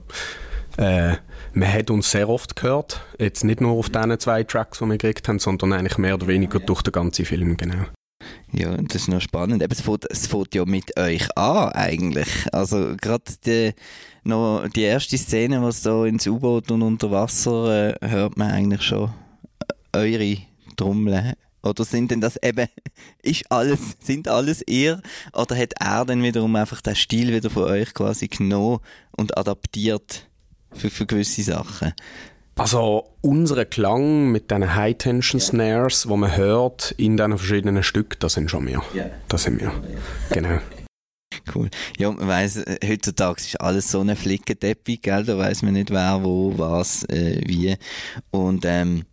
äh, 0.76 1.14
man 1.54 1.72
hat 1.72 1.90
uns 1.90 2.10
sehr 2.10 2.28
oft 2.28 2.56
gehört, 2.56 3.00
jetzt 3.18 3.42
nicht 3.42 3.62
nur 3.62 3.72
auf 3.72 3.88
diesen 3.88 4.20
zwei 4.20 4.44
Tracks, 4.44 4.80
die 4.80 4.84
wir 4.84 4.98
gekriegt 4.98 5.28
haben, 5.28 5.38
sondern 5.38 5.72
eigentlich 5.72 5.96
mehr 5.96 6.16
oder 6.16 6.26
weniger 6.26 6.60
durch 6.60 6.82
den 6.82 6.92
ganzen 6.92 7.24
Film, 7.24 7.56
genau. 7.56 7.86
Ja, 8.52 8.76
das 8.76 9.02
ist 9.02 9.08
noch 9.08 9.22
spannend. 9.22 9.62
Eben, 9.62 9.72
es, 9.72 9.80
fängt, 9.80 10.04
es 10.10 10.26
fängt 10.26 10.54
ja 10.54 10.66
mit 10.66 10.98
euch 10.98 11.26
an, 11.38 11.70
eigentlich. 11.72 12.28
Also, 12.52 12.94
gerade 13.00 13.24
die, 13.44 13.72
noch 14.24 14.68
die 14.68 14.82
erste 14.82 15.16
Szene, 15.18 15.62
was 15.62 15.82
da 15.82 16.04
ins 16.04 16.26
U-Boot 16.26 16.70
und 16.70 16.82
unter 16.82 17.10
Wasser, 17.10 17.94
äh, 18.02 18.08
hört 18.08 18.36
man 18.36 18.50
eigentlich 18.50 18.82
schon 18.82 19.10
eure 19.94 20.38
Trommeln. 20.76 21.34
Oder 21.62 21.84
sind 21.84 22.10
denn 22.10 22.20
das 22.20 22.36
eben, 22.42 22.68
ist 23.22 23.50
alles, 23.50 23.80
sind 24.00 24.28
alles 24.28 24.62
ihr? 24.66 25.00
Oder 25.32 25.56
hat 25.56 25.72
er 25.80 26.04
dann 26.04 26.22
wiederum 26.22 26.54
einfach 26.56 26.80
den 26.82 26.94
Stil 26.94 27.32
wieder 27.32 27.50
von 27.50 27.64
euch 27.64 27.94
quasi 27.94 28.28
genommen 28.28 28.80
und 29.16 29.36
adaptiert 29.38 30.28
für, 30.72 30.90
für 30.90 31.06
gewisse 31.06 31.42
Sachen? 31.42 31.94
Also 32.56 33.10
unsere 33.20 33.66
Klang 33.66 34.30
mit 34.30 34.50
diesen 34.50 34.74
High-Tension-Snares, 34.76 36.08
wo 36.08 36.16
man 36.16 36.36
hört 36.36 36.92
in 36.92 37.16
diesen 37.16 37.36
verschiedenen 37.36 37.82
Stücken, 37.82 38.18
das 38.20 38.34
sind 38.34 38.50
schon 38.50 38.66
wir. 38.66 38.82
Ja. 38.94 39.06
Das 39.28 39.44
sind 39.44 39.60
wir. 39.60 39.72
Genau. 40.30 40.58
Cool. 41.52 41.68
Ja, 41.98 42.10
man 42.12 42.28
weiss, 42.28 42.56
äh, 42.56 42.78
heutzutage 42.86 43.38
ist 43.38 43.60
alles 43.60 43.90
so 43.90 44.00
ein 44.00 44.14
Flickenteppich, 44.14 45.02
gell? 45.02 45.24
Da 45.24 45.36
weiss 45.36 45.62
man 45.62 45.74
nicht, 45.74 45.90
wer, 45.90 46.20
wo, 46.22 46.56
was, 46.56 47.02
äh, 47.08 47.40
wie. 47.44 47.76
Und, 48.30 48.64
ähm, 48.64 49.04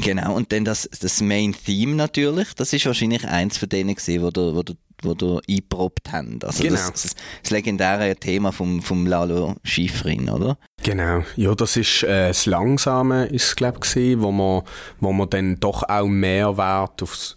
genau. 0.00 0.34
Und 0.34 0.52
dann 0.52 0.64
das, 0.64 0.88
das 1.00 1.20
Main 1.20 1.54
Theme 1.54 1.94
natürlich, 1.94 2.54
das 2.54 2.72
ist 2.72 2.86
wahrscheinlich 2.86 3.26
eins 3.26 3.58
von 3.58 3.68
denen 3.68 3.94
gewesen, 3.94 4.22
wo 4.22 4.30
du, 4.30 4.54
wo 4.54 4.62
du 4.62 4.74
wo 5.02 5.14
du 5.14 5.40
eingeprobt 5.48 6.10
haben. 6.12 6.38
Also 6.42 6.62
Genau. 6.62 6.76
das, 6.76 6.92
das, 6.92 7.14
das 7.42 7.50
legendäre 7.50 8.16
Thema 8.16 8.52
vom, 8.52 8.82
vom 8.82 9.06
Lalo 9.06 9.56
Schifrin, 9.62 10.30
oder? 10.30 10.56
Genau, 10.82 11.22
ja, 11.36 11.54
das 11.54 11.76
ist 11.76 12.02
äh, 12.02 12.28
das 12.28 12.46
Langsame, 12.46 13.26
ist 13.26 13.56
glaube 13.56 13.80
ich, 13.82 14.18
wo 14.18 14.32
man, 14.32 14.62
wo 15.00 15.12
man 15.12 15.28
dann 15.28 15.60
doch 15.60 15.82
auch 15.82 16.06
mehr 16.06 16.56
Wert 16.56 17.02
aufs 17.02 17.36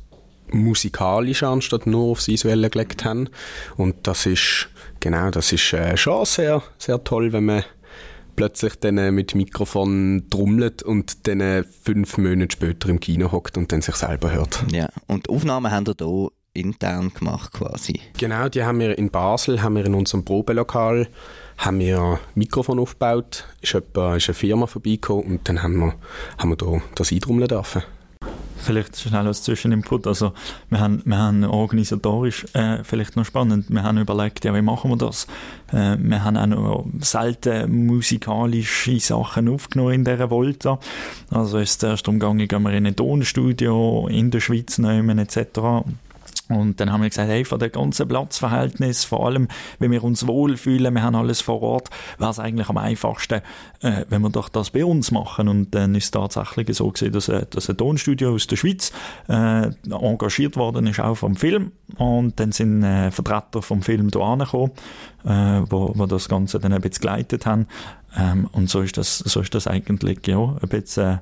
Musikalische 0.52 1.48
anstatt 1.48 1.86
nur 1.86 2.12
aufs 2.12 2.28
Visuelle 2.28 2.70
gelegt 2.70 3.06
haben. 3.06 3.30
Und 3.78 3.96
das 4.08 4.26
ist, 4.26 4.70
genau, 5.00 5.30
das 5.30 5.52
ist 5.52 5.74
äh, 5.74 5.96
schon 5.98 6.26
sehr, 6.26 6.64
sehr 6.78 7.04
toll, 7.04 7.34
wenn 7.34 7.46
man 7.46 7.64
plötzlich 8.40 8.76
dann 8.80 8.98
äh, 8.98 9.12
mit 9.12 9.36
Mikrofon 9.36 10.28
trommelt 10.30 10.82
und 10.82 11.28
dann 11.28 11.42
äh, 11.42 11.66
fünf 11.84 12.18
Monate 12.18 12.54
später 12.54 12.88
im 12.88 13.02
Kino 13.02 13.34
hockt 13.34 13.58
und 13.58 13.70
dann 13.74 13.82
sich 13.82 13.96
selber 13.96 14.32
hört. 14.32 14.64
Ja. 14.72 14.88
Und 15.08 15.28
die 15.28 15.30
Aufnahmen 15.30 15.70
haben 15.70 15.88
wir 15.88 15.96
hier 16.00 16.30
intern 16.54 17.12
gemacht 17.14 17.52
quasi. 17.52 18.00
Genau, 18.18 18.48
die 18.48 18.64
haben 18.64 18.80
wir 18.80 18.98
in 18.98 19.12
Basel, 19.12 19.62
haben 19.62 19.76
wir 19.76 19.86
in 19.86 19.94
unserem 19.94 20.24
Probelokal, 20.24 21.10
haben 21.58 21.80
wir 21.80 22.22
Mikrofon 22.34 22.80
aufgebaut, 22.80 23.46
ist, 23.60 23.74
etwa, 23.74 24.16
ist 24.16 24.30
eine 24.30 24.36
Firma 24.36 24.68
vorbeigekommen 24.68 25.26
und 25.26 25.50
dann 25.50 25.62
haben 25.62 25.76
wir, 25.76 25.96
haben 26.38 26.52
wir 26.52 26.56
da 26.56 26.82
das 26.96 27.12
eintrommeln 27.12 27.50
dürfen. 27.50 27.84
Vielleicht 28.62 29.00
schnell 29.00 29.26
als 29.26 29.44
Zwischeninput. 29.44 30.06
Also, 30.06 30.34
wir 30.70 30.80
haben, 30.80 31.02
wir 31.06 31.18
haben 31.18 31.44
organisatorisch 31.44 32.46
äh, 32.54 32.84
vielleicht 32.84 33.16
noch 33.16 33.26
spannend. 33.26 33.66
Wir 33.70 33.84
haben 33.84 33.98
überlegt, 33.98 34.46
ja, 34.46 34.54
wie 34.54 34.62
machen 34.62 34.92
wir 34.92 34.98
das? 34.98 35.28
Äh, 35.72 35.98
wir 35.98 36.24
haben 36.24 36.38
auch 36.38 36.46
noch 36.46 36.86
selten 37.00 37.88
musikalische 37.88 39.00
Sachen 39.00 39.50
aufgenommen 39.50 39.94
in 39.94 40.06
dieser 40.06 40.30
Volta. 40.30 40.80
Also, 41.30 41.58
es 41.60 41.72
ist 41.72 41.84
erst 41.84 42.08
umgegangen, 42.08 42.48
gehen 42.48 42.64
wir 42.64 42.72
in 42.74 42.86
ein 42.86 42.96
Tonstudio 42.96 44.08
in 44.10 44.30
der 44.30 44.42
Schweiz 44.42 44.78
nehmen, 44.78 45.20
etc. 45.20 45.86
Und 46.50 46.80
dann 46.80 46.92
haben 46.92 47.02
wir 47.02 47.10
gesagt, 47.10 47.30
hey, 47.30 47.46
von 47.46 47.60
der 47.60 47.70
ganzen 47.70 48.08
Platzverhältnis, 48.08 49.04
vor 49.06 49.26
allem, 49.26 49.48
wenn 49.78 49.92
wir 49.92 50.04
uns 50.04 50.26
wohlfühlen, 50.26 50.94
wir 50.94 51.04
haben 51.04 51.16
alles 51.16 51.42
vor 51.42 51.62
Ort, 51.62 51.90
wäre 52.18 52.32
es 52.32 52.40
eigentlich 52.40 52.70
am 52.70 52.78
einfachsten, 52.78 53.42
äh, 53.82 54.06
wenn 54.10 54.24
wir 54.24 54.32
doch 54.32 54.50
das 54.50 54.72
bei 54.72 54.84
uns 54.84 55.12
machen. 55.12 55.48
Und 55.48 55.76
dann 55.76 55.94
ist 55.94 56.06
es 56.06 56.12
tatsächlich 56.12 56.76
so 56.76 56.90
gewesen, 56.90 57.12
dass, 57.14 57.32
dass 57.52 57.70
ein 57.70 57.78
Tonstudio 57.78 58.34
aus 58.34 58.48
der 58.48 58.56
Schweiz 58.56 58.92
äh, 59.28 59.70
engagiert 59.90 60.58
worden 60.58 60.88
ist, 60.88 61.00
auch 61.00 61.16
vom 61.16 61.36
Film. 61.36 61.72
Und 61.98 62.40
dann 62.40 62.52
sind 62.52 62.84
äh, 62.84 63.12
Vertreter 63.12 63.62
vom 63.62 63.84
Film 63.84 64.10
hier 64.12 64.22
angekommen, 64.22 64.72
äh, 65.26 65.62
wo, 65.70 65.92
wo 65.96 66.06
das 66.06 66.30
Ganze 66.30 66.60
dann 66.60 66.74
ein 66.74 66.82
bisschen 66.82 67.02
geleitet 67.02 67.46
haben. 67.46 67.68
Ähm, 68.18 68.48
und 68.52 68.70
so 68.70 68.82
ist 68.82 68.98
das, 68.98 69.20
so 69.20 69.42
ist 69.42 69.54
das 69.54 69.68
eigentlich, 69.68 70.26
ja, 70.28 70.58
ein 70.62 70.70
bisschen, 70.70 71.14
äh, 71.14 71.18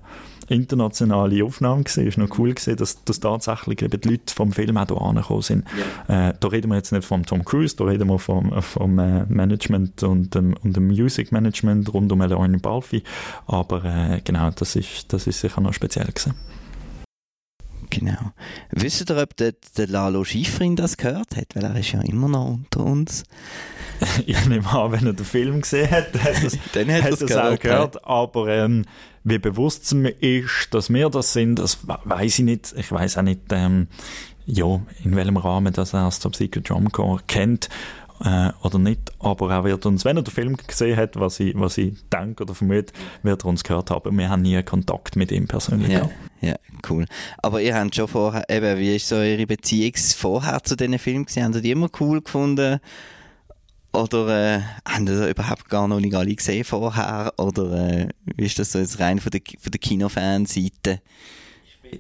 internationale 0.48 1.44
Aufnahme 1.44 1.84
gewesen. 1.84 2.08
Ist 2.08 2.18
noch 2.18 2.38
cool 2.39 2.54
gewesen, 2.54 2.77
dass, 2.77 3.04
dass 3.04 3.20
tatsächlich 3.20 3.82
eben 3.82 4.00
die 4.00 4.10
Leute 4.10 4.34
vom 4.34 4.51
Film 4.51 4.77
auch 4.77 4.88
hier 4.88 5.01
angekommen 5.01 5.42
sind. 5.42 5.66
Äh, 6.08 6.34
da 6.39 6.48
reden 6.48 6.70
wir 6.70 6.77
jetzt 6.77 6.92
nicht 6.92 7.06
vom 7.06 7.25
Tom 7.25 7.44
Cruise, 7.44 7.75
da 7.75 7.86
reden 7.86 8.08
wir 8.08 8.20
vom, 8.20 8.62
vom 8.62 9.00
äh, 9.00 9.25
Management 9.25 10.04
und 10.04 10.34
dem, 10.34 10.56
und 10.63 10.75
dem 10.75 10.88
Music 10.88 11.32
Management 11.32 11.94
rund 11.94 12.12
um 12.12 12.22
Elaine 12.22 12.60
Balfi. 12.60 13.04
Aber 13.46 13.84
äh, 13.84 14.22
genau, 14.24 14.50
das 14.51 14.75
ist, 14.75 15.12
das 15.12 15.27
ist 15.27 15.39
sicher 15.39 15.62
noch 15.62 15.74
speziell 15.74 16.08
gewesen. 16.08 16.34
Genau. 17.89 18.32
Wisst 18.72 19.10
ihr, 19.10 19.17
ob 19.17 19.36
der, 19.38 19.53
der 19.77 19.88
Lalo 19.88 20.24
Schifrin 20.24 20.75
das 20.75 20.98
gehört 20.98 21.36
hat? 21.36 21.56
Weil 21.56 21.63
er 21.63 21.75
ist 21.75 21.91
ja 21.91 22.01
immer 22.01 22.27
noch 22.27 22.46
unter 22.46 22.82
uns. 22.82 23.24
ich 24.25 24.46
nehme 24.46 24.67
an, 24.70 24.91
wenn 24.91 25.06
er 25.06 25.13
den 25.13 25.25
Film 25.25 25.62
gesehen 25.62 25.89
hat, 25.89 26.13
hat 26.13 26.44
das, 26.44 26.58
Dann 26.74 26.91
hat 26.91 27.01
hat 27.03 27.12
er's 27.12 27.20
das 27.20 27.29
gehört, 27.29 27.53
auch 27.53 27.60
gehört. 27.60 28.06
Aber 28.06 28.48
ähm, 28.50 28.86
wie 29.24 29.39
bewusst 29.39 29.86
es 29.86 29.94
mir 29.94 30.10
ist, 30.10 30.70
dass 30.72 30.89
wir 30.89 31.10
das 31.10 31.34
sind, 31.34 31.60
das 31.60 31.79
weiß 31.86 32.39
ich 32.39 32.46
nicht. 32.46 32.74
Ich 32.77 32.91
weiß 32.91 33.17
auch 33.17 33.24
nicht, 33.24 33.41
ähm, 33.51 33.88
ja, 34.46 34.79
in 35.03 35.15
welchem 35.15 35.38
Rahmen 35.38 35.74
das 35.74 35.94
er 35.94 36.06
das 36.06 36.20
Top 36.20 36.36
Secret 36.36 36.70
Drum 36.70 36.91
Corps 36.91 37.22
kennt 37.27 37.70
äh, 38.24 38.51
oder 38.63 38.79
nicht. 38.79 39.12
Aber 39.19 39.51
er 39.51 39.63
wird 39.63 39.86
uns, 39.86 40.05
wenn 40.05 40.17
er 40.17 40.24
den 40.24 40.33
Film 40.33 40.57
gesehen 40.57 40.97
hat, 40.97 41.19
was 41.19 41.39
ich, 41.39 41.53
was 41.57 41.77
ich 41.77 41.93
denke 42.12 42.43
oder 42.43 42.55
vermute, 42.55 42.93
wird 43.24 43.43
er 43.43 43.45
uns 43.45 43.63
gehört 43.63 43.91
haben. 43.91 44.17
Wir 44.17 44.29
haben 44.29 44.41
nie 44.41 44.62
Kontakt 44.63 45.15
mit 45.15 45.31
ihm 45.31 45.47
persönlich 45.47 45.91
Ja, 45.91 46.09
ja, 46.41 46.55
cool. 46.89 47.05
Aber 47.38 47.62
ihr 47.62 47.75
habt 47.75 47.95
schon 47.95 48.07
vorher, 48.07 48.50
eben, 48.50 48.79
wie 48.79 48.95
ist 48.95 49.07
so 49.07 49.15
eure 49.15 49.45
Beziehung 49.45 49.93
vorher 49.95 50.63
zu 50.63 50.75
diesen 50.75 51.00
Filmen 51.00 51.25
gewesen? 51.25 51.43
Habt 51.43 51.55
ihr 51.55 51.62
die 51.62 51.71
immer 51.71 51.89
cool 52.00 52.21
gefunden? 52.21 52.79
Oder 53.93 54.57
äh, 54.57 54.62
haben 54.88 55.07
ihr 55.07 55.27
überhaupt 55.27 55.69
gar 55.69 55.88
noch 55.88 56.00
nicht 56.00 56.13
alle 56.13 56.36
gesehen 56.36 56.63
vorher? 56.63 57.33
Oder 57.38 57.71
äh, 57.71 58.09
wie 58.25 58.45
ist 58.45 58.59
das 58.59 58.71
so 58.71 58.79
jetzt 58.79 59.00
rein 59.00 59.19
von 59.19 59.31
der, 59.31 59.41
von 59.59 59.71
der 59.71 59.79
Kinofanseite? 59.79 61.01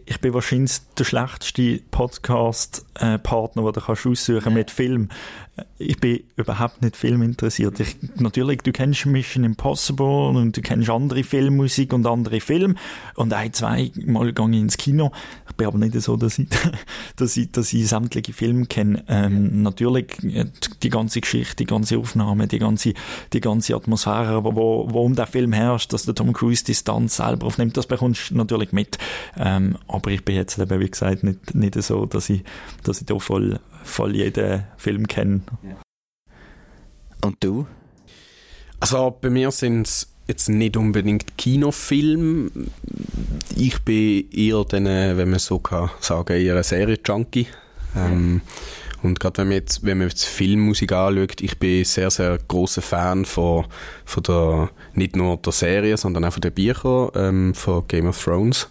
Ich 0.05 0.19
bin 0.19 0.33
wahrscheinlich 0.33 0.73
der 0.97 1.05
schlechteste 1.05 1.79
Podcast-Partner, 1.91 3.63
den 3.63 3.73
du 3.73 3.81
kannst 3.81 4.05
aussuchen 4.05 4.53
mit 4.53 4.69
Film. 4.69 5.09
Ich 5.79 5.99
bin 5.99 6.23
überhaupt 6.35 6.81
nicht 6.81 6.95
filminteressiert. 6.95 7.79
Ich, 7.79 7.97
natürlich, 8.15 8.61
du 8.61 8.71
kennst 8.71 9.05
Mission 9.05 9.43
Impossible 9.43 10.29
und 10.29 10.55
du 10.55 10.61
kennst 10.61 10.89
andere 10.89 11.23
Filmmusik 11.23 11.93
und 11.93 12.05
andere 12.05 12.39
Filme. 12.41 12.75
Und 13.15 13.33
ein, 13.33 13.53
zwei 13.53 13.91
Mal 14.05 14.33
gehe 14.33 14.49
ich 14.49 14.57
ins 14.57 14.77
Kino. 14.77 15.11
Ich 15.49 15.55
bin 15.55 15.67
aber 15.67 15.77
nicht 15.77 15.99
so, 16.01 16.15
dass 16.15 16.39
ich, 16.39 16.47
dass 17.15 17.37
ich, 17.37 17.51
dass 17.51 17.73
ich 17.73 17.87
sämtliche 17.87 18.33
Filme 18.33 18.65
kenne. 18.65 19.03
Ähm, 19.07 19.63
natürlich, 19.63 20.23
äh, 20.23 20.45
die 20.83 20.89
ganze 20.89 21.21
Geschichte, 21.21 21.55
die 21.55 21.65
ganze 21.65 21.97
Aufnahme, 21.97 22.47
die 22.47 22.59
ganze, 22.59 22.93
die 23.33 23.41
ganze 23.41 23.75
Atmosphäre, 23.75 24.43
wo, 24.43 24.55
wo, 24.55 24.87
wo 24.89 25.01
um 25.01 25.15
den 25.15 25.25
Film 25.25 25.53
herrscht, 25.53 25.93
dass 25.93 26.05
der 26.05 26.15
Tom 26.15 26.33
Cruise 26.33 26.63
die 26.63 26.75
Stunts 26.75 27.17
selber 27.17 27.47
aufnimmt, 27.47 27.77
das 27.77 27.87
bekommst 27.87 28.31
du 28.31 28.35
natürlich 28.35 28.71
mit. 28.71 28.97
Ähm, 29.37 29.77
aber 29.87 30.11
ich 30.11 30.23
bin 30.23 30.35
jetzt 30.35 30.57
eben, 30.57 30.79
wie 30.79 30.89
gesagt, 30.89 31.23
nicht, 31.23 31.55
nicht 31.55 31.81
so, 31.81 32.05
dass 32.05 32.29
ich, 32.29 32.43
dass 32.83 33.01
ich 33.01 33.05
da 33.07 33.17
voll, 33.19 33.59
voll 33.87 34.15
jeden 34.15 34.65
Film 34.77 35.07
kenne. 35.07 35.41
Und 37.23 37.37
du? 37.39 37.65
Also 38.79 39.17
bei 39.19 39.29
mir 39.29 39.51
sind 39.51 39.87
es 39.87 40.07
jetzt 40.27 40.49
nicht 40.49 40.77
unbedingt 40.77 41.37
Kinofilme. 41.37 42.51
Ich 43.55 43.79
bin 43.83 44.29
eher 44.31 44.63
dann, 44.65 44.85
äh, 44.85 45.17
wenn 45.17 45.29
man 45.29 45.39
so 45.39 45.59
kann 45.59 45.89
sagen, 45.99 46.37
eher 46.37 46.57
ein 46.57 46.63
Serie-Junkie. 46.63 47.47
Ähm, 47.95 48.41
und 49.03 49.19
gerade 49.19 49.39
wenn 49.39 49.47
man 49.47 49.57
jetzt, 49.57 49.85
wenn 49.85 49.99
man 49.99 50.07
jetzt 50.07 50.25
Filmmusik 50.25 50.91
anschaut, 50.91 51.41
ich 51.41 51.57
bin 51.59 51.83
sehr, 51.85 52.09
sehr 52.09 52.37
großer 52.47 52.81
Fan 52.81 53.25
von, 53.25 53.65
von 54.05 54.23
der, 54.23 54.69
nicht 54.93 55.15
nur 55.15 55.37
der 55.37 55.53
Serie, 55.53 55.97
sondern 55.97 56.25
auch 56.25 56.33
von 56.33 56.41
den 56.41 56.53
Büchern 56.53 57.09
ähm, 57.15 57.53
von 57.53 57.87
Game 57.87 58.07
of 58.07 58.21
Thrones, 58.21 58.69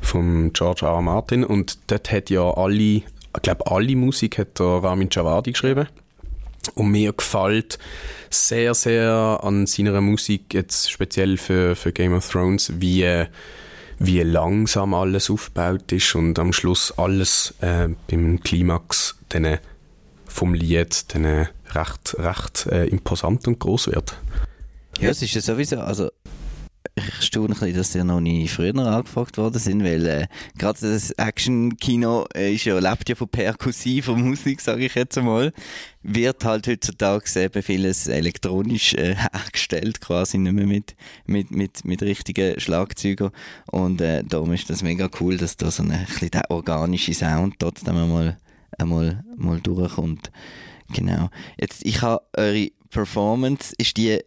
von 0.00 0.52
George 0.52 0.84
R. 0.84 0.92
R. 0.92 1.02
Martin. 1.02 1.44
Und 1.44 1.78
dort 1.90 2.10
hat 2.10 2.30
ja 2.30 2.42
alle, 2.42 3.02
ich 3.36 3.42
glaube 3.42 3.70
alle 3.70 3.96
Musik 3.96 4.38
hat 4.38 4.58
der 4.58 4.66
Ramin 4.66 5.08
Djawadi 5.08 5.52
geschrieben. 5.52 5.88
Und 6.74 6.90
mir 6.90 7.12
gefällt 7.12 7.78
sehr, 8.30 8.74
sehr 8.74 9.40
an 9.42 9.66
seiner 9.66 10.00
Musik, 10.00 10.52
jetzt 10.52 10.90
speziell 10.90 11.36
für, 11.36 11.76
für 11.76 11.92
Game 11.92 12.14
of 12.14 12.28
Thrones, 12.28 12.72
wie, 12.78 13.24
wie 13.98 14.20
langsam 14.22 14.92
alles 14.92 15.30
aufgebaut 15.30 15.90
ist 15.92 16.14
und 16.14 16.38
am 16.38 16.52
Schluss 16.52 16.92
alles 16.98 17.54
äh, 17.60 17.88
beim 18.10 18.40
Klimax 18.40 19.16
dann 19.30 19.58
vom 20.26 20.54
Lied 20.54 21.14
dann 21.14 21.48
recht, 21.70 22.16
recht 22.18 22.66
äh, 22.66 22.86
imposant 22.86 23.48
und 23.48 23.58
groß 23.58 23.88
wird. 23.88 24.16
Ja, 25.00 25.10
es 25.10 25.22
ist 25.22 25.34
ja 25.34 25.40
sowieso, 25.40 25.78
also 25.78 26.10
ich 26.98 27.22
staune 27.22 27.48
ein 27.48 27.50
bisschen, 27.50 27.74
dass 27.74 27.92
die 27.92 28.04
noch 28.04 28.20
nie 28.20 28.48
früher 28.48 28.76
angefragt 28.76 29.38
worden 29.38 29.58
sind, 29.58 29.84
weil 29.84 30.06
äh, 30.06 30.26
gerade 30.56 30.80
das 30.80 31.10
Action-Kino 31.12 32.26
äh, 32.34 32.54
ist 32.54 32.64
ja, 32.64 32.78
lebt 32.78 33.08
ja 33.08 33.14
von 33.14 33.28
perkussiver 33.28 34.16
Musik, 34.16 34.60
sage 34.60 34.86
ich 34.86 34.94
jetzt 34.94 35.16
einmal. 35.18 35.52
Wird 36.02 36.44
halt 36.44 36.66
heutzutage 36.66 37.24
eben 37.40 37.62
vieles 37.62 38.06
elektronisch 38.06 38.94
äh, 38.94 39.14
hergestellt, 39.32 40.00
quasi 40.00 40.38
nicht 40.38 40.52
mehr 40.52 40.66
mit, 40.66 40.94
mit, 41.26 41.50
mit, 41.50 41.84
mit 41.84 42.02
richtigen 42.02 42.58
Schlagzeugen. 42.60 43.30
Und 43.66 44.00
äh, 44.00 44.22
darum 44.24 44.52
ist 44.52 44.70
das 44.70 44.82
mega 44.82 45.08
cool, 45.20 45.36
dass 45.36 45.56
da 45.56 45.70
so 45.70 45.82
ein 45.82 46.06
bisschen 46.06 46.30
der 46.30 46.50
organische 46.50 47.14
Sound 47.14 47.56
trotzdem 47.58 47.96
einmal 47.96 48.38
einmal 48.76 49.24
mal 49.36 49.60
durchkommt. 49.60 50.30
Genau. 50.92 51.28
Jetzt, 51.58 51.84
ich 51.84 52.02
habe 52.02 52.24
eure 52.36 52.70
Performance, 52.90 53.74
ist 53.76 53.96
die, 53.96 54.20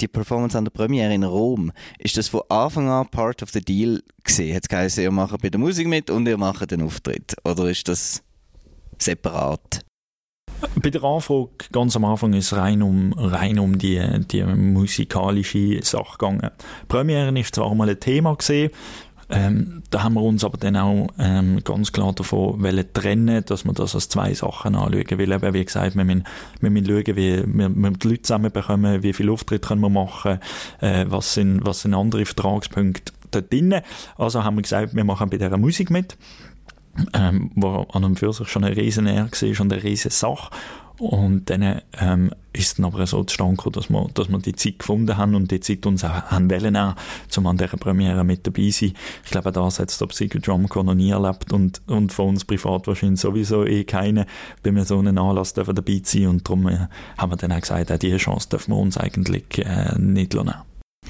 die 0.00 0.08
Performance 0.08 0.56
an 0.56 0.64
der 0.64 0.70
Premiere 0.70 1.14
in 1.14 1.24
Rom, 1.24 1.72
ist 1.98 2.16
das 2.16 2.28
von 2.28 2.42
Anfang 2.48 2.88
an 2.88 3.08
part 3.08 3.42
of 3.42 3.50
the 3.50 3.60
deal 3.60 4.02
gesehen? 4.22 4.54
Hat 4.54 4.64
es 4.64 4.68
geheißen, 4.68 5.02
ihr 5.02 5.10
macht 5.10 5.40
bei 5.42 5.50
der 5.50 5.60
Musik 5.60 5.86
mit 5.86 6.10
und 6.10 6.26
ihr 6.26 6.38
macht 6.38 6.70
den 6.70 6.82
Auftritt? 6.82 7.34
Oder 7.44 7.70
ist 7.70 7.88
das 7.88 8.22
separat? 8.98 9.84
Bei 10.82 10.90
der 10.90 11.04
Anfrage 11.04 11.50
ganz 11.72 11.96
am 11.96 12.04
Anfang 12.04 12.32
ist 12.32 12.52
es 12.52 12.56
rein 12.56 12.82
um, 12.82 13.12
rein 13.12 13.58
um 13.58 13.78
die, 13.78 14.00
die 14.30 14.44
musikalische 14.44 15.82
Sache 15.82 16.16
gegangen. 16.18 16.50
Premiere 16.88 17.38
ist 17.38 17.54
zwar 17.54 17.74
mal 17.74 17.88
ein 17.88 18.00
Thema 18.00 18.34
gesehen, 18.34 18.70
ähm, 19.34 19.82
da 19.90 20.02
haben 20.02 20.14
wir 20.14 20.22
uns 20.22 20.44
aber 20.44 20.58
dann 20.58 20.76
auch 20.76 21.08
ähm, 21.18 21.60
ganz 21.64 21.92
klar 21.92 22.12
davon 22.12 22.62
wollen 22.62 22.84
trennen, 22.92 23.44
dass 23.44 23.64
wir 23.64 23.72
das 23.72 23.94
als 23.94 24.08
zwei 24.08 24.32
Sachen 24.34 24.74
anschauen. 24.74 25.18
Weil 25.18 25.32
eben, 25.32 25.54
wie 25.54 25.64
gesagt, 25.64 25.96
wir 25.96 26.04
müssen, 26.04 26.24
wir 26.60 26.70
müssen 26.70 26.86
schauen, 26.86 27.16
wie 27.16 27.44
wir, 27.46 27.68
wir 27.68 27.90
die 27.90 28.08
Leute 28.08 28.22
zusammenbekommen, 28.22 29.02
wie 29.02 29.12
viele 29.12 29.32
Auftritte 29.32 29.68
können 29.68 29.80
wir 29.80 29.90
machen, 29.90 30.40
äh, 30.80 31.04
was, 31.08 31.34
sind, 31.34 31.64
was 31.64 31.82
sind 31.82 31.94
andere 31.94 32.24
Vertragspunkte 32.24 33.12
da 33.30 33.40
drinnen. 33.40 33.82
Also 34.16 34.44
haben 34.44 34.56
wir 34.56 34.62
gesagt, 34.62 34.94
wir 34.94 35.04
machen 35.04 35.30
bei 35.30 35.38
dieser 35.38 35.58
Musik 35.58 35.90
mit 35.90 36.16
ähm, 37.12 37.50
wo 37.54 37.86
an 37.92 38.04
und 38.04 38.18
für 38.18 38.32
sich 38.32 38.48
schon 38.48 38.64
eine 38.64 38.76
riesen 38.76 39.06
Ehre 39.06 39.30
war 39.30 39.60
und 39.60 39.72
eine 39.72 39.82
riesen 39.82 40.10
Sache. 40.10 40.50
Und 40.98 41.50
dann 41.50 41.80
ähm, 41.98 42.30
ist 42.52 42.78
dann 42.78 42.84
aber 42.86 43.04
so 43.06 43.24
zustande 43.24 43.56
gekommen, 43.56 43.72
dass 43.72 43.90
wir, 43.90 44.08
dass 44.14 44.28
wir 44.28 44.38
die 44.38 44.54
Zeit 44.54 44.78
gefunden 44.78 45.16
haben 45.16 45.34
und 45.34 45.50
die 45.50 45.58
Zeit 45.58 45.84
uns 45.86 46.04
auch 46.04 46.10
haben 46.10 46.48
wollen, 46.50 46.94
um 47.36 47.46
an 47.46 47.56
dieser 47.56 47.76
Premiere 47.76 48.22
mit 48.22 48.46
dabei 48.46 48.70
zu 48.70 48.86
sein. 48.86 48.94
Ich 49.24 49.30
glaube, 49.30 49.50
das 49.50 49.80
hat 49.80 49.90
es 49.90 49.98
der 49.98 50.06
Psycho 50.06 50.38
Drumcore 50.38 50.84
noch 50.84 50.94
nie 50.94 51.10
erlebt 51.10 51.52
und, 51.52 51.82
und 51.88 52.12
von 52.12 52.30
uns 52.30 52.44
privat 52.44 52.86
wahrscheinlich 52.86 53.20
sowieso 53.20 53.66
eh 53.66 53.84
keine, 53.84 54.26
bei 54.62 54.70
mir 54.70 54.84
so 54.84 54.98
einem 54.98 55.18
Anlass 55.18 55.52
dürfen 55.52 55.74
dabei 55.74 56.00
sein 56.04 56.28
und 56.28 56.48
darum 56.48 56.68
äh, 56.68 56.86
haben 57.18 57.32
wir 57.32 57.36
dann 57.36 57.52
auch 57.52 57.60
gesagt, 57.60 57.90
auch 57.90 57.98
diese 57.98 58.18
Chance 58.18 58.48
dürfen 58.48 58.72
wir 58.72 58.78
uns 58.78 58.96
eigentlich 58.96 59.58
äh, 59.58 59.98
nicht 59.98 60.32
lassen. 60.34 60.54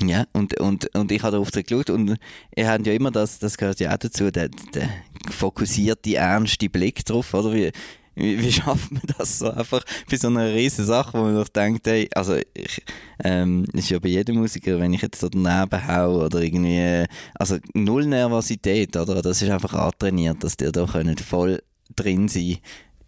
Ja, 0.03 0.25
und, 0.33 0.59
und, 0.59 0.93
und 0.97 1.13
ich 1.13 1.23
habe 1.23 1.33
darauf 1.33 1.51
geschaut 1.53 1.91
und 1.91 2.17
ihr 2.57 2.69
habt 2.69 2.87
ja 2.87 2.93
immer 2.95 3.13
das, 3.13 3.39
das 3.39 3.57
gehört 3.57 3.79
ja 3.79 3.93
auch 3.93 3.99
dazu, 3.99 4.31
der, 4.31 4.49
der 4.75 4.89
fokussierte, 5.31 6.17
ernste 6.17 6.69
Blick 6.69 7.05
drauf, 7.05 7.33
oder? 7.33 7.53
Wie, 7.53 7.71
wie, 8.15 8.41
wie 8.41 8.53
schafft 8.53 8.93
man 8.93 9.03
das 9.19 9.39
so 9.39 9.51
einfach 9.51 9.85
bei 10.11 10.17
so 10.17 10.29
einer 10.29 10.53
riesen 10.53 10.85
Sache, 10.85 11.19
wo 11.19 11.23
man 11.23 11.35
doch 11.35 11.49
denkt, 11.49 11.87
hey, 11.87 12.09
also 12.15 12.37
ich, 12.55 12.83
ähm, 13.23 13.65
ist 13.73 13.91
ja 13.91 13.99
bei 13.99 14.09
jedem 14.09 14.37
Musiker, 14.37 14.79
wenn 14.79 14.93
ich 14.93 15.03
jetzt 15.03 15.21
so 15.21 15.29
daneben 15.29 15.87
hau 15.87 16.25
oder 16.25 16.41
irgendwie, 16.41 17.05
also 17.35 17.59
null 17.75 18.07
Nervosität, 18.07 18.97
oder? 18.97 19.23
Das 19.23 19.43
ist 19.43 19.51
einfach 19.51 19.75
antrainiert, 19.75 20.43
dass 20.43 20.57
die 20.57 20.71
da 20.71 20.87
können 20.87 21.19
voll 21.19 21.63
drin 21.97 22.29
sein 22.29 22.59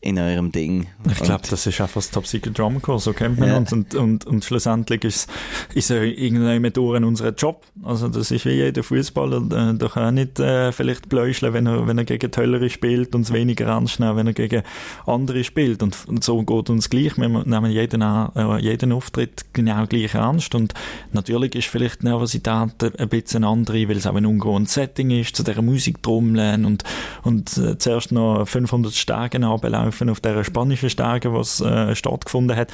in 0.06 0.18
eurem 0.20 0.52
Ding. 0.52 0.86
Ich 1.10 1.18
glaube, 1.18 1.42
das 1.50 1.66
ist 1.66 1.80
einfach 1.80 1.94
das 1.94 2.12
Top 2.12 2.28
Secret 2.28 2.56
Drum 2.56 2.80
Corps, 2.80 3.00
so 3.00 3.12
kennt 3.12 3.40
man 3.40 3.48
ja. 3.48 3.56
uns 3.56 3.72
und, 3.72 3.92
und, 3.96 4.24
und 4.24 4.44
schlussendlich 4.44 5.02
ist, 5.02 5.28
ist 5.74 5.90
er 5.90 6.04
irgendwann 6.04 6.72
durch 6.72 7.02
unser 7.02 7.30
Job. 7.34 7.64
Also 7.82 8.06
das 8.08 8.30
ist 8.30 8.44
wie 8.44 8.52
jeder 8.52 8.84
Fußballer, 8.84 9.74
der 9.74 9.88
kann 9.88 10.04
auch 10.04 10.10
nicht 10.12 10.38
äh, 10.38 10.70
vielleicht 10.70 11.08
bläuscheln, 11.08 11.52
wenn 11.54 11.66
er, 11.66 11.88
wenn 11.88 11.98
er 11.98 12.04
gegen 12.04 12.30
Töllere 12.30 12.70
spielt 12.70 13.16
und 13.16 13.22
es 13.22 13.32
weniger 13.32 13.66
ernst 13.66 13.98
nehmen, 13.98 14.16
wenn 14.16 14.28
er 14.28 14.32
gegen 14.32 14.62
andere 15.06 15.42
spielt 15.42 15.82
und, 15.82 15.96
und 16.06 16.22
so 16.22 16.40
geht 16.42 16.70
uns 16.70 16.88
gleich. 16.88 17.18
Wir 17.18 17.28
nehmen 17.28 17.70
jeden, 17.72 18.02
äh, 18.02 18.58
jeden 18.60 18.92
Auftritt 18.92 19.46
genau 19.54 19.86
gleich 19.86 20.14
ernst 20.14 20.54
und 20.54 20.72
natürlich 21.12 21.56
ist 21.56 21.66
vielleicht 21.66 22.02
die 22.02 22.06
Nervosität 22.06 22.74
ein 22.96 23.08
bisschen 23.08 23.42
andere, 23.42 23.88
weil 23.88 23.96
es 23.96 24.06
auch 24.06 24.14
ein 24.14 24.26
ungewohntes 24.26 24.74
Setting 24.74 25.10
ist, 25.10 25.34
zu 25.34 25.42
dieser 25.42 25.62
Musik 25.62 26.00
trommeln 26.00 26.64
und, 26.64 26.84
und 27.24 27.58
äh, 27.58 27.76
zuerst 27.76 28.12
noch 28.12 28.46
500 28.46 28.94
Stärken 28.94 29.42
anbelaufen 29.42 29.95
Laufen 29.96 30.10
auf 30.10 30.20
dieser 30.20 30.44
spanischen 30.44 30.90
Stärke, 30.90 31.32
was 31.32 31.60
äh, 31.62 31.94
stattgefunden 31.94 32.54
hat. 32.54 32.70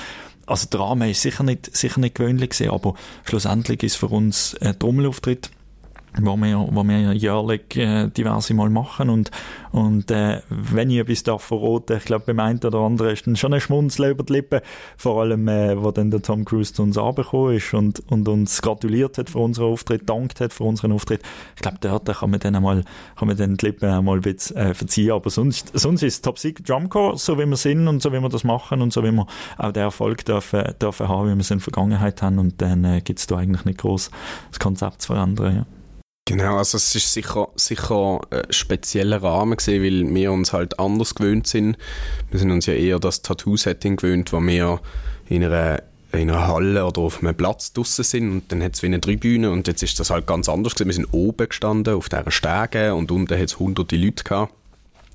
Also 0.46 0.68
der 0.68 0.80
Rahmen 0.80 1.08
ist 1.08 1.22
sicher 1.22 1.44
nicht, 1.44 1.74
sicher 1.74 2.00
nicht 2.00 2.16
gewöhnlich 2.16 2.50
gewesen, 2.50 2.70
aber 2.70 2.94
schlussendlich 3.24 3.84
ist 3.84 3.96
für 3.96 4.08
uns 4.08 4.56
ein 4.60 4.76
Trommelauftritt 4.76 5.50
wo 6.20 6.36
wir, 6.36 6.68
wo 6.70 6.84
wir 6.84 7.12
jährlich 7.14 7.76
äh, 7.76 8.08
diverse 8.08 8.54
Mal 8.54 8.68
machen 8.70 9.08
und, 9.08 9.30
und 9.70 10.10
äh, 10.10 10.42
wenn 10.50 10.90
ich 10.90 10.98
etwas 10.98 11.22
darf 11.22 11.42
verraten, 11.42 11.96
ich 11.96 12.04
glaube 12.04 12.26
beim 12.26 12.40
einen 12.40 12.58
oder 12.58 12.80
anderen 12.80 13.12
ist 13.12 13.26
dann 13.26 13.36
schon 13.36 13.54
ein 13.54 13.60
Schmunzel 13.60 14.10
über 14.10 14.22
die 14.22 14.34
Lippen, 14.34 14.60
vor 14.96 15.22
allem 15.22 15.48
äh, 15.48 15.82
wo 15.82 15.90
dann 15.90 16.10
der 16.10 16.20
Tom 16.20 16.44
Cruise 16.44 16.74
zu 16.74 16.82
uns 16.82 16.98
angekommen 16.98 17.56
ist 17.56 17.72
und, 17.72 18.02
und 18.10 18.28
uns 18.28 18.60
gratuliert 18.60 19.16
hat 19.16 19.30
für 19.30 19.38
unseren 19.38 19.72
Auftritt, 19.72 20.08
dankt 20.08 20.40
hat 20.40 20.52
für 20.52 20.64
unseren 20.64 20.92
Auftritt. 20.92 21.22
Ich 21.56 21.62
glaube 21.62 21.78
dort 21.80 22.06
kann 22.06 22.30
man 22.30 22.40
dann 22.40 22.56
einmal, 22.56 22.84
kann 23.16 23.28
man 23.28 23.36
dann 23.36 23.56
die 23.56 23.66
Lippen 23.66 23.88
einmal 23.88 24.16
ein 24.16 24.22
bisschen 24.22 24.56
äh, 24.56 24.74
verziehen, 24.74 25.12
aber 25.12 25.30
sonst, 25.30 25.70
sonst 25.72 26.02
ist 26.02 26.22
Top 26.22 26.38
Secret 26.38 26.68
Drumcore 26.68 27.16
so 27.16 27.38
wie 27.38 27.46
wir 27.46 27.56
sind 27.56 27.88
und 27.88 28.02
so 28.02 28.12
wie 28.12 28.20
wir 28.20 28.28
das 28.28 28.44
machen 28.44 28.82
und 28.82 28.92
so 28.92 29.02
wie 29.02 29.12
wir 29.12 29.26
auch 29.56 29.72
den 29.72 29.82
Erfolg 29.82 30.24
dürfen, 30.24 30.74
dürfen 30.80 31.08
haben, 31.08 31.28
wie 31.28 31.34
wir 31.34 31.40
es 31.40 31.50
in 31.50 31.58
der 31.58 31.64
Vergangenheit 31.64 32.20
haben 32.20 32.38
und 32.38 32.60
dann 32.60 32.84
äh, 32.84 33.00
gibt 33.00 33.18
es 33.18 33.26
da 33.26 33.38
eigentlich 33.38 33.64
nicht 33.64 33.78
groß 33.78 34.10
das 34.50 34.58
Konzept 34.58 35.02
zu 35.02 35.14
verändern, 35.14 35.56
ja. 35.56 35.66
Genau, 36.24 36.58
also 36.58 36.76
es 36.76 36.94
ist 36.94 37.12
sicher, 37.12 37.48
sicher 37.56 38.20
ein 38.30 38.42
spezieller 38.50 39.22
Rahmen 39.22 39.56
gewesen, 39.56 39.82
weil 39.82 40.14
wir 40.14 40.32
uns 40.32 40.52
halt 40.52 40.78
anders 40.78 41.16
gewöhnt 41.16 41.48
sind. 41.48 41.76
Wir 42.30 42.38
sind 42.38 42.52
uns 42.52 42.66
ja 42.66 42.74
eher 42.74 43.00
das 43.00 43.22
Tattoo-Setting 43.22 43.96
gewöhnt, 43.96 44.32
wo 44.32 44.40
wir 44.40 44.80
in 45.28 45.42
einer, 45.42 45.82
in 46.12 46.30
einer 46.30 46.46
Halle 46.46 46.86
oder 46.86 47.00
auf 47.00 47.20
einem 47.20 47.34
Platz 47.34 47.72
draussen 47.72 48.04
sind 48.04 48.30
und 48.30 48.52
dann 48.52 48.62
hat 48.62 48.74
es 48.74 48.82
wie 48.82 48.86
eine 48.86 49.00
Tribüne 49.00 49.50
und 49.50 49.66
jetzt 49.66 49.82
ist 49.82 49.98
das 49.98 50.10
halt 50.10 50.28
ganz 50.28 50.48
anders 50.48 50.74
gewesen. 50.74 50.88
Wir 50.88 50.94
sind 50.94 51.12
oben 51.12 51.48
gestanden 51.48 51.94
auf 51.94 52.08
dieser 52.08 52.30
Stege 52.30 52.94
und 52.94 53.10
unten 53.10 53.34
hat 53.34 53.48
es 53.48 53.58
hunderte 53.58 53.96
Leute 53.96 54.22
gehabt 54.22 54.54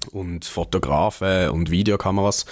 und 0.08 0.46
Fotografen 0.46 1.50
und 1.50 1.72
Videokameras. 1.72 2.46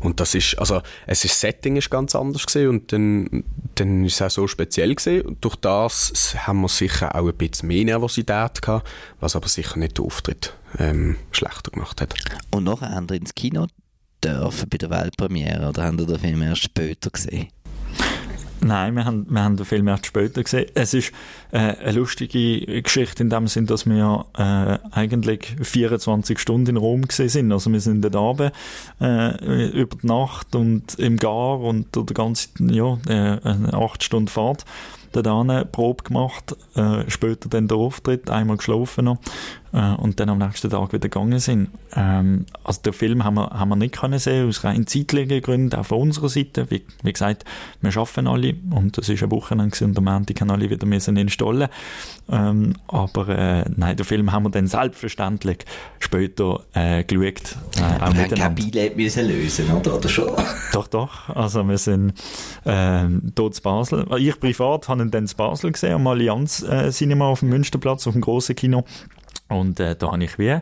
Und 0.00 0.20
das 0.20 0.34
ist 0.34 0.58
also 0.58 0.80
es 1.06 1.24
ist 1.24 1.38
Setting 1.40 1.76
ist 1.76 1.90
ganz 1.90 2.14
anders 2.14 2.46
gesehen 2.46 2.68
und 2.68 2.92
dann 2.92 3.44
dann 3.74 4.04
ist 4.04 4.14
es 4.14 4.22
auch 4.22 4.30
so 4.30 4.46
speziell 4.46 4.94
gesehen 4.94 5.22
und 5.22 5.44
durch 5.44 5.56
das 5.56 6.34
haben 6.46 6.60
wir 6.60 6.68
sicher 6.68 7.14
auch 7.14 7.28
ein 7.28 7.36
bisschen 7.36 7.68
mehr 7.68 7.84
Nervosität 7.84 8.62
gehabt 8.62 8.88
was 9.20 9.36
aber 9.36 9.48
sicher 9.48 9.78
nicht 9.78 9.98
den 9.98 10.04
Auftritt 10.04 10.54
ähm, 10.78 11.16
schlechter 11.30 11.70
gemacht 11.70 12.00
hat. 12.00 12.14
Und 12.50 12.64
noch 12.64 12.80
haben 12.80 13.08
wir 13.08 13.16
ins 13.16 13.34
Kino 13.34 13.66
dürfen 14.22 14.68
bei 14.68 14.78
der 14.78 14.90
Weltpremiere 14.90 15.68
oder 15.68 15.84
haben 15.84 15.98
wir 15.98 16.06
den 16.06 16.18
Film 16.18 16.42
erst 16.42 16.64
später 16.64 17.10
gesehen 17.10 17.48
Nein, 18.64 18.94
wir 18.94 19.04
haben, 19.04 19.26
wir 19.28 19.42
haben 19.42 19.56
den 19.56 19.66
Film 19.66 19.88
erst 19.88 20.06
später 20.06 20.40
gesehen. 20.40 20.70
Es 20.74 20.94
ist 20.94 21.12
äh, 21.50 21.58
eine 21.58 21.92
lustige 21.92 22.80
Geschichte 22.82 23.24
in 23.24 23.28
dem 23.28 23.48
Sinn, 23.48 23.66
dass 23.66 23.86
wir 23.86 24.26
äh, 24.38 24.78
eigentlich 24.92 25.56
24 25.60 26.38
Stunden 26.38 26.70
in 26.70 26.76
Rom 26.76 27.02
gesehen 27.02 27.28
sind. 27.28 27.52
Also 27.52 27.72
wir 27.72 27.80
sind 27.80 28.02
dort 28.02 28.14
Abend 28.14 28.52
äh, 29.00 29.66
über 29.70 29.96
die 30.00 30.06
Nacht 30.06 30.54
und 30.54 30.94
im 30.94 31.16
Gar 31.16 31.60
und 31.60 31.94
der 31.96 32.04
ganze, 32.04 32.50
ja, 32.60 32.98
äh, 33.08 33.40
eine 33.42 33.74
8 33.74 34.04
Stunden 34.04 34.28
Fahrt 34.28 34.64
dort 35.12 35.26
eine 35.26 35.66
Probe 35.66 36.04
gemacht, 36.04 36.56
äh, 36.74 37.08
später 37.08 37.48
dann 37.50 37.68
der 37.68 37.76
Auftritt, 37.76 38.30
einmal 38.30 38.56
geschlafen 38.56 39.04
noch 39.04 39.18
äh, 39.72 39.94
und 39.94 40.20
dann 40.20 40.28
am 40.28 40.38
nächsten 40.38 40.70
Tag 40.70 40.92
wieder 40.92 41.08
gegangen 41.08 41.38
sind. 41.38 41.68
Ähm, 41.94 42.46
also 42.64 42.82
den 42.82 42.92
Film 42.92 43.24
haben 43.24 43.34
wir, 43.34 43.50
haben 43.50 43.68
wir 43.70 43.76
nicht 43.76 43.94
können 43.94 44.18
sehen, 44.18 44.48
aus 44.48 44.64
rein 44.64 44.86
zeitlichen 44.86 45.40
Gründen, 45.42 45.74
auch 45.76 45.86
von 45.86 45.98
unserer 45.98 46.28
Seite. 46.28 46.70
Wie, 46.70 46.84
wie 47.02 47.12
gesagt, 47.12 47.44
wir 47.80 47.96
arbeiten 47.96 48.26
alle 48.26 48.54
und 48.70 48.98
das 48.98 49.08
ist 49.08 49.22
eine 49.22 49.32
Woche 49.32 49.54
lang 49.54 49.74
und 49.80 49.98
am 49.98 50.04
Montag 50.04 50.40
haben 50.40 50.50
alle 50.50 50.70
wieder 50.70 50.86
müssen 50.86 51.16
installen. 51.16 51.68
Ähm, 52.30 52.74
aber 52.88 53.28
äh, 53.28 53.64
nein, 53.76 53.96
den 53.96 54.04
Film 54.04 54.32
haben 54.32 54.44
wir 54.44 54.50
dann 54.50 54.66
selbstverständlich 54.66 55.64
später 55.98 56.64
äh, 56.74 57.04
geschaut. 57.04 57.56
Äh, 57.76 58.02
auch 58.02 58.14
wir 58.14 58.44
haben 58.44 58.54
Billett 58.54 58.96
müssen 58.96 59.26
lösen, 59.28 59.70
oder? 59.70 59.96
oder 59.96 60.08
schon? 60.08 60.30
Doch, 60.72 60.88
doch. 60.88 61.28
Also 61.28 61.68
wir 61.68 61.78
sind 61.78 62.14
äh, 62.64 63.04
dort 63.34 63.56
in 63.56 63.62
Basel. 63.62 64.06
Ich 64.18 64.40
privat 64.40 64.88
habe 64.88 65.02
ihn 65.02 65.10
dann 65.10 65.26
in 65.26 65.36
Basel 65.36 65.72
gesehen, 65.72 65.94
am 65.94 66.06
Allianz 66.06 66.62
äh, 66.62 66.90
Cinema 66.90 67.26
auf 67.26 67.40
dem 67.40 67.50
Münsterplatz, 67.50 68.06
auf 68.06 68.14
dem 68.14 68.22
grossen 68.22 68.56
Kino. 68.56 68.84
Und 69.52 69.80
äh, 69.80 69.96
da 69.96 70.12
habe 70.12 70.24
ich 70.24 70.38
wie 70.38 70.60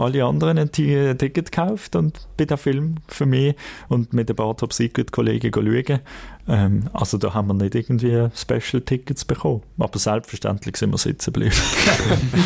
alle 0.00 0.24
anderen 0.24 0.58
ein 0.58 0.72
Ticket 0.72 1.52
gekauft 1.52 1.94
und 1.94 2.26
bei 2.36 2.46
dem 2.46 2.58
Film 2.58 2.94
für 3.06 3.26
mich 3.26 3.54
und 3.88 4.12
mit 4.12 4.30
ein 4.30 4.36
paar 4.36 4.56
Top 4.56 4.72
Secret 4.72 5.12
Kollegen 5.12 5.52
schauen. 5.52 6.00
Ähm, 6.48 6.88
also 6.92 7.18
da 7.18 7.34
haben 7.34 7.48
wir 7.48 7.54
nicht 7.54 7.74
irgendwie 7.74 8.28
Special 8.34 8.82
Tickets 8.82 9.24
bekommen. 9.24 9.62
Aber 9.78 9.98
selbstverständlich 9.98 10.76
sind 10.78 10.90
wir 10.92 10.98
sitzen 10.98 11.32
geblieben. 11.32 11.54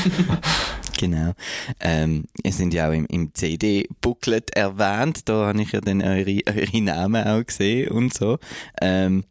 genau. 0.98 1.32
Ähm, 1.80 2.24
ihr 2.42 2.52
sind 2.52 2.74
ja 2.74 2.88
auch 2.88 2.92
im, 2.92 3.06
im 3.06 3.32
CD-Booklet 3.32 4.50
erwähnt. 4.56 5.28
Da 5.28 5.46
habe 5.46 5.62
ich 5.62 5.72
ja 5.72 5.80
dann 5.80 6.02
eure, 6.02 6.40
eure 6.46 6.82
Namen 6.82 7.24
auch 7.24 7.46
gesehen 7.46 7.92
und 7.92 8.12
so. 8.12 8.38
Ähm, 8.82 9.24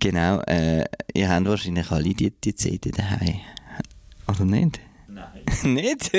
genau. 0.00 0.40
Äh, 0.42 0.84
ihr 1.14 1.30
habt 1.30 1.46
wahrscheinlich 1.46 1.90
alle 1.90 2.14
die, 2.14 2.30
die 2.30 2.54
CD 2.54 2.90
daheim. 2.90 3.40
Oder 4.28 4.44
nicht? 4.44 4.80
nicht? 5.62 6.10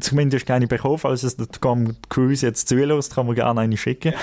zumindest 0.00 0.46
keine 0.46 0.66
bekommen. 0.66 0.98
Falls 0.98 1.22
es 1.22 1.36
der 1.36 1.48
Tom 1.48 1.96
Cruise 2.08 2.46
jetzt 2.46 2.68
zulässt, 2.68 3.14
kann 3.14 3.26
man 3.26 3.34
gerne 3.34 3.60
eine 3.60 3.76
schicken. 3.76 4.14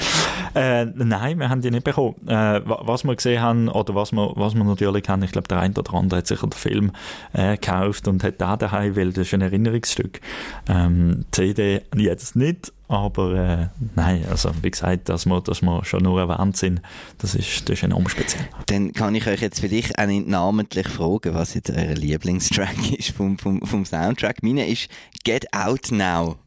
Äh, 0.56 0.86
nein, 0.86 1.40
wir 1.40 1.50
haben 1.50 1.62
die 1.62 1.72
nicht 1.72 1.84
bekommen. 1.84 2.16
Äh, 2.28 2.62
was 2.66 3.04
wir 3.04 3.16
gesehen 3.16 3.42
haben, 3.42 3.70
oder 3.70 3.96
was 3.96 4.12
wir, 4.12 4.34
was 4.36 4.56
wir 4.56 4.64
natürlich 4.64 5.08
haben, 5.08 5.24
ich 5.24 5.32
glaube, 5.32 5.48
der 5.48 5.60
eine 5.60 5.74
oder 5.76 5.94
andere 5.94 6.20
hat 6.20 6.28
sicher 6.28 6.48
den 6.48 6.54
Film 6.54 6.92
äh, 7.34 7.58
gekauft 7.58 8.08
und 8.08 8.24
hat 8.24 8.40
da 8.40 8.58
daheim, 8.58 8.96
weil 8.96 9.12
das 9.12 9.28
ist 9.28 9.34
ein 9.34 9.42
Erinnerungsstück. 9.42 10.22
Ähm, 10.68 11.26
CD 11.32 11.82
jetzt 11.96 12.36
nicht, 12.36 12.72
aber 12.98 13.34
äh, 13.34 13.68
nein, 13.96 14.26
also 14.30 14.52
wie 14.62 14.72
gesagt, 14.72 15.10
dass 15.10 15.26
wir, 15.26 15.42
dass 15.42 15.62
wir 15.62 15.84
schon 15.86 16.04
nur 16.04 16.20
erwähnt 16.20 16.58
sind, 16.58 16.82
das 17.18 17.36
ist, 17.36 17.70
das 17.70 17.78
ist 17.78 17.84
enorm 17.84 18.08
speziell. 18.08 18.48
Dann 18.68 18.94
kann 18.94 19.16
ich 19.16 19.28
euch 19.28 19.42
jetzt 19.42 19.60
vielleicht 19.60 19.98
auch 19.98 20.06
nicht 20.06 20.28
namentlich 20.28 20.88
fragen, 20.88 21.34
was 21.34 21.54
jetzt 21.54 21.70
euer 21.70 21.96
Lieblingstrack 21.96 22.92
ist 22.98 23.12
vom, 23.12 23.38
vom, 23.38 23.62
vom 23.62 23.86
Soundtrack. 23.86 24.44
Meine 24.44 24.68
ist 24.68 24.90
Get 25.24 25.46
Out 25.54 25.92
Now. 25.92 26.38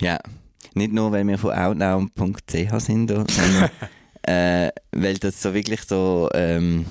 Ja. 0.00 0.18
Nicht 0.74 0.92
nur, 0.92 1.10
weil 1.12 1.26
wir 1.26 1.38
von 1.38 1.52
outnow.ch 1.52 2.80
sind, 2.80 3.08
sondern 3.08 3.70
äh, 4.22 4.70
weil 4.92 5.16
das 5.18 5.42
so 5.42 5.54
wirklich 5.54 5.82
so, 5.82 6.28
ähm, 6.34 6.86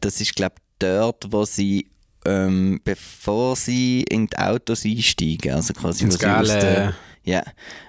das 0.00 0.20
ist 0.20 0.34
glaube 0.34 0.54
ich 0.58 0.62
dort, 0.78 1.30
wo 1.30 1.44
sie 1.44 1.86
ähm, 2.24 2.80
bevor 2.84 3.56
sie 3.56 4.02
in 4.02 4.26
die 4.26 4.38
Autos 4.38 4.84
einsteigen, 4.84 5.52
also 5.52 5.72
quasi 5.74 6.04
Ins 6.04 6.16
wo 6.16 6.18
sie 6.20 6.26
aus 6.26 6.48
der, 6.48 6.94
ja, 7.24 7.42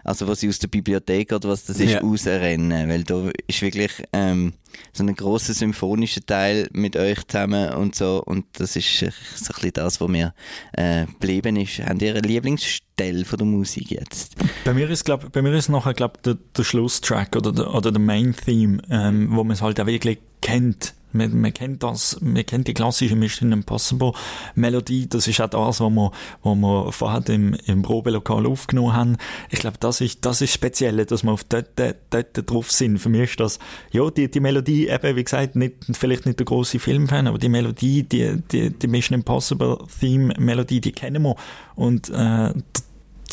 also 0.04 0.28
wo 0.28 0.34
sie 0.36 0.48
aus 0.50 0.60
der 0.60 0.67
Bibliothek 0.67 1.32
oder 1.34 1.50
was 1.50 1.65
das 1.65 1.80
ist, 1.80 1.91
Ja. 1.91 2.02
rausrennen, 2.02 2.88
weil 2.89 3.04
da 3.04 3.30
ist 3.48 3.62
wirklich 3.62 3.91
ähm, 4.13 4.54
so 4.91 5.04
ein 5.04 5.15
grosser 5.15 5.54
symphonischer 5.54 6.26
Teil 6.26 6.69
mit 6.72 6.96
euch 6.96 7.26
zusammen 7.28 7.74
und 7.74 7.96
so 7.96 8.22
und 8.24 8.46
das 8.54 8.76
ist 8.76 8.98
so 9.00 9.06
ein 9.08 9.12
bisschen 9.36 9.74
das, 9.74 10.00
was 10.02 10.08
mir 10.08 10.34
äh, 10.74 11.06
geblieben 11.06 11.56
ist. 11.56 11.80
Habt 11.80 12.02
ihr 12.02 12.12
eine 12.15 12.28
Lieblingsstelle 12.28 13.26
von 13.26 13.38
der 13.38 13.48
Musik 13.48 13.91
jetzt? 13.91 14.36
Bei 14.65 14.74
mir 14.74 14.89
ist, 14.89 15.04
glaub, 15.06 15.32
bei 15.32 15.41
mir 15.41 15.54
ist 15.54 15.69
nachher, 15.69 15.93
glaub, 15.93 16.22
der, 16.24 16.36
der 16.56 16.63
Schlusstrack 16.63 17.36
oder 17.36 17.52
der, 17.52 17.74
oder 17.74 17.91
der 17.91 18.02
Main 18.02 18.36
Theme, 18.36 18.82
ähm, 18.89 19.30
wo 19.32 19.43
man 19.43 19.54
es 19.54 19.62
halt 19.62 19.80
auch 19.80 19.88
wirklich 19.88 20.19
kennt. 20.41 20.93
Man, 21.13 21.39
man 21.39 21.54
kennt 21.54 21.84
das, 21.84 22.19
man 22.21 22.45
kennt 22.45 22.67
die 22.67 22.73
klassische 22.73 23.15
Mission 23.15 23.52
Impossible 23.52 24.13
Melodie. 24.56 25.08
Das 25.08 25.28
ist 25.28 25.39
auch 25.41 25.49
das, 25.49 25.80
was 25.80 25.89
wir, 25.89 26.12
was 26.43 26.56
wir 26.56 26.91
vorher 26.91 27.30
im, 27.30 27.56
im 27.65 27.82
Probelokal 27.82 28.45
aufgenommen 28.45 28.93
haben. 28.93 29.17
Ich 29.49 29.60
glaube, 29.60 29.78
das 29.80 30.02
ist, 30.02 30.26
das 30.26 30.41
ist 30.41 30.54
speziell, 30.54 31.06
dass 31.06 31.23
wir 31.23 31.32
auf 31.32 31.43
dort, 31.43 31.80
dort 32.10 32.49
drauf 32.49 32.71
sind. 32.71 32.99
Für 32.99 33.10
mich 33.10 33.32
ist 33.32 33.39
das, 33.39 33.60
ja, 33.91 34.10
die, 34.10 34.30
die 34.30 34.39
Melodie, 34.39 34.88
eben, 34.88 35.15
wie 35.15 35.23
gesagt, 35.23 35.56
nicht, 35.56 35.76
vielleicht 35.93 36.26
nicht 36.26 36.39
der 36.39 36.45
große 36.45 36.80
Filmfan, 36.80 37.28
aber 37.28 37.38
die 37.38 37.49
Melodie, 37.49 38.04
die, 38.04 38.41
die, 38.52 38.71
die 38.71 38.88
Mission 38.88 39.19
Impossible 39.19 39.78
Theme 39.99 40.34
Melodie, 40.38 40.82
die 40.82 40.91
kennen 40.91 41.23
wir. 41.23 41.36
Und, 41.76 42.10
äh, 42.10 42.54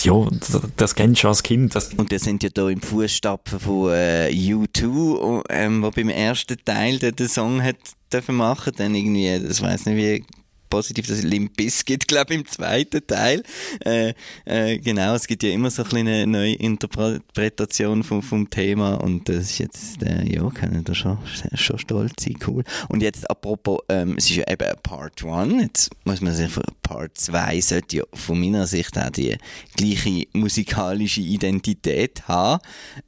ja, 0.05 0.29
das, 0.77 0.95
kennst 0.95 1.23
du 1.23 1.29
als 1.29 1.43
Kind. 1.43 1.75
Und 1.97 2.11
wir 2.11 2.19
sind 2.19 2.43
ja 2.43 2.49
da 2.53 2.69
im 2.69 2.81
Fußstapfen 2.81 3.61
von 3.61 3.91
äh, 3.91 4.31
U2, 4.31 5.43
ähm, 5.49 5.83
wo 5.83 5.91
beim 5.91 6.09
ersten 6.09 6.57
Teil 6.65 6.99
den, 6.99 7.17
den 7.17 7.29
Song 7.29 7.63
hat 7.63 7.77
dürfen 8.13 8.37
machen, 8.37 8.73
dann 8.77 8.95
irgendwie, 8.95 9.41
das 9.47 9.63
weiß 9.63 9.87
nicht 9.87 9.97
wie 9.97 10.25
positiv, 10.71 11.07
dass 11.07 11.19
es 11.19 11.25
Limp 11.25 11.57
Bizkit, 11.57 12.09
glaube 12.09 12.35
im 12.35 12.47
zweiten 12.47 13.07
Teil. 13.07 13.43
Äh, 13.85 14.15
äh, 14.47 14.79
genau, 14.79 15.15
es 15.15 15.27
gibt 15.27 15.43
ja 15.43 15.51
immer 15.51 15.71
so 15.71 15.83
eine 15.83 15.89
kleine 15.91 16.27
neue 16.27 16.55
Interpretation 16.55 18.03
vom, 18.03 18.23
vom 18.23 18.49
Thema 18.49 18.95
und 18.95 19.29
das 19.29 19.51
ist 19.51 19.59
jetzt, 19.59 20.03
äh, 20.03 20.25
ja, 20.33 20.49
können 20.51 20.85
da 20.85 20.95
schon, 20.95 21.19
schon 21.55 21.79
stolz 21.79 22.25
sein, 22.25 22.39
cool. 22.47 22.65
Und 22.89 23.03
jetzt 23.03 23.29
apropos, 23.29 23.81
ähm, 23.89 24.15
es 24.17 24.31
ist 24.31 24.37
ja 24.37 24.45
eben 24.49 24.71
Part 24.83 25.25
1, 25.25 25.61
jetzt 25.61 25.91
muss 26.05 26.21
man 26.21 26.35
sich, 26.35 26.51
Part 26.83 27.19
2 27.19 27.61
sollte 27.61 27.97
ja 27.99 28.05
von 28.15 28.41
meiner 28.41 28.67
Sicht 28.67 28.97
auch 28.97 29.11
die 29.11 29.37
gleiche 29.77 30.27
musikalische 30.33 31.21
Identität 31.21 32.27
haben. 32.29 32.63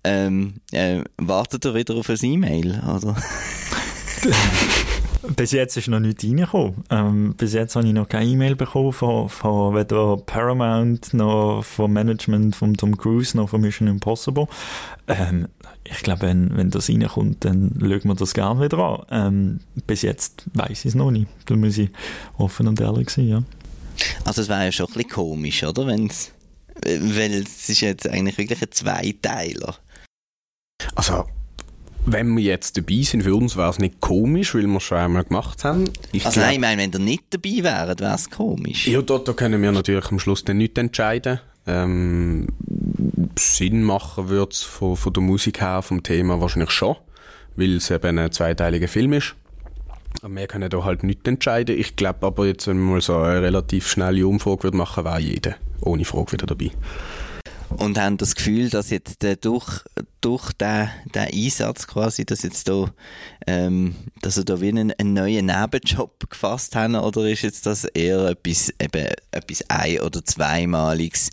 Ähm, 0.05 0.55
äh, 0.73 1.03
wartet 1.17 1.65
ihr 1.65 1.75
wieder 1.75 1.95
auf 1.95 2.11
ein 2.11 2.19
E-Mail, 2.23 2.83
oder? 2.85 3.17
Bis 5.37 5.53
jetzt 5.53 5.77
ist 5.77 5.89
noch 5.89 6.01
nichts 6.01 6.25
reingekommen. 6.25 6.85
Ähm, 6.91 7.35
bis 7.37 7.53
jetzt 7.53 7.77
habe 7.77 7.87
ich 7.87 7.93
noch 7.93 8.09
keine 8.09 8.27
E-Mail 8.31 8.57
bekommen 8.57 8.93
von, 8.93 9.29
von 9.29 9.75
weder 9.75 10.17
Paramount 10.17 11.15
noch 11.15 11.63
vom 11.63 11.93
Management 11.93 12.57
von 12.57 12.75
Tom 12.75 12.97
Cruise 12.97 13.37
noch 13.37 13.49
von 13.49 13.61
Mission 13.61 13.87
Impossible. 13.89 14.49
Ähm, 15.07 15.49
ich 15.85 16.03
glaube, 16.03 16.23
wenn, 16.23 16.57
wenn 16.57 16.71
das 16.71 16.89
reinkommt, 16.89 17.45
dann 17.45 17.77
schauen 17.81 18.05
wir 18.05 18.15
das 18.15 18.35
gerne 18.35 18.65
wieder 18.65 18.79
an. 18.79 19.07
Ähm, 19.11 19.61
bis 19.87 20.03
jetzt 20.03 20.45
weiß 20.55 20.81
ich 20.81 20.87
es 20.87 20.95
noch 20.95 21.11
nicht. 21.11 21.29
Da 21.47 21.55
muss 21.55 21.79
ich 21.79 21.91
offen 22.39 22.67
und 22.67 22.81
ehrlich 22.81 23.11
sein, 23.11 23.29
ja. 23.29 23.43
Also 24.25 24.43
es 24.43 24.49
wäre 24.49 24.65
ja 24.65 24.73
schon 24.73 24.87
ein 24.87 24.93
bisschen 24.95 25.11
komisch, 25.11 25.63
oder? 25.63 25.87
Wenn's, 25.87 26.33
weil 26.85 27.33
es 27.35 27.69
ist 27.69 27.81
jetzt 27.81 28.09
eigentlich 28.09 28.39
wirklich 28.39 28.63
ein 28.63 28.73
Zweiteiler. 28.73 29.77
Also, 30.97 31.27
wenn 32.05 32.37
wir 32.37 32.43
jetzt 32.43 32.77
dabei 32.77 33.03
sind, 33.03 33.23
für 33.23 33.35
uns 33.35 33.57
wäre 33.57 33.71
es 33.71 33.79
nicht 33.79 34.01
komisch, 34.01 34.55
weil 34.55 34.67
wir 34.67 34.77
es 34.77 34.83
schon 34.83 34.99
einmal 34.99 35.25
gemacht 35.25 35.65
haben. 35.65 35.85
Ich 36.13 36.25
Also 36.27 36.35
glaub- 36.41 36.47
nein, 36.47 36.55
ich 36.55 36.61
meine, 36.61 36.83
wenn 36.83 36.93
ihr 36.93 36.99
nicht 36.99 37.25
dabei 37.31 37.63
wäret, 37.63 38.01
wäre 38.01 38.15
es 38.15 38.29
komisch. 38.31 38.89
Ja, 38.89 39.03
da, 39.03 39.19
da 39.19 39.33
können 39.33 39.63
wir 39.63 39.73
natürlich 39.73 40.11
am 40.11 40.19
Schluss 40.19 40.45
dann 40.45 40.59
nicht 40.59 40.77
entscheiden. 40.79 41.41
Ähm, 41.67 42.49
Sinn 43.39 43.83
machen 43.85 44.29
würde 44.29 44.51
es 44.53 44.63
von, 44.63 44.97
von 44.97 45.13
der 45.13 45.23
Musik 45.23 45.61
her, 45.61 45.81
vom 45.83 46.03
Thema 46.03 46.41
wahrscheinlich 46.41 46.71
schon, 46.73 46.97
weil 47.57 47.77
es 47.77 47.91
eben 47.91 48.19
ein 48.19 48.33
zweiteiliger 48.33 48.89
Film 48.89 49.13
ist. 49.13 49.35
Aber 50.23 50.35
wir 50.35 50.47
können 50.47 50.69
da 50.69 50.85
halt 50.85 51.05
nicht 51.05 51.27
entscheiden. 51.27 51.79
Ich 51.79 51.97
glaube 51.97 52.27
aber 52.27 52.47
jetzt, 52.47 52.67
wenn 52.67 52.79
man 52.79 52.95
mal 52.95 53.01
so 53.01 53.17
eine 53.17 53.43
relativ 53.43 53.89
schnelle 53.89 54.27
Umfrage 54.27 54.65
würde 54.65 54.77
machen, 54.77 55.05
wäre 55.05 55.21
jeder 55.21 55.55
ohne 55.81 56.05
Frage 56.05 56.33
wieder 56.33 56.47
dabei. 56.47 56.71
Und 57.79 57.99
haben 57.99 58.17
das 58.17 58.35
Gefühl, 58.35 58.71
dass 58.71 58.91
jetzt 58.91 59.25
äh, 59.25 59.37
durch, 59.37 59.83
durch 60.21 60.53
den, 60.53 60.89
den 61.15 61.29
Einsatz 61.33 61.87
quasi, 61.87 62.25
dass 62.25 62.43
jetzt 62.43 62.69
da, 62.69 62.87
ähm, 63.47 63.97
dass 64.21 64.37
sie 64.37 64.45
da 64.45 64.61
wie 64.61 64.69
einen, 64.69 64.93
einen 64.93 65.15
neuen 65.15 65.47
Nebenjob 65.47 66.31
gefasst 66.31 66.77
haben, 66.77 66.95
oder 66.95 67.29
ist 67.29 67.43
jetzt 67.43 67.67
das 67.67 67.85
eher 67.85 68.27
etwas, 68.27 68.73
eben, 68.81 69.09
etwas 69.33 69.65
ein- 69.69 70.01
oder 70.01 70.25
zweimaliges? 70.25 71.31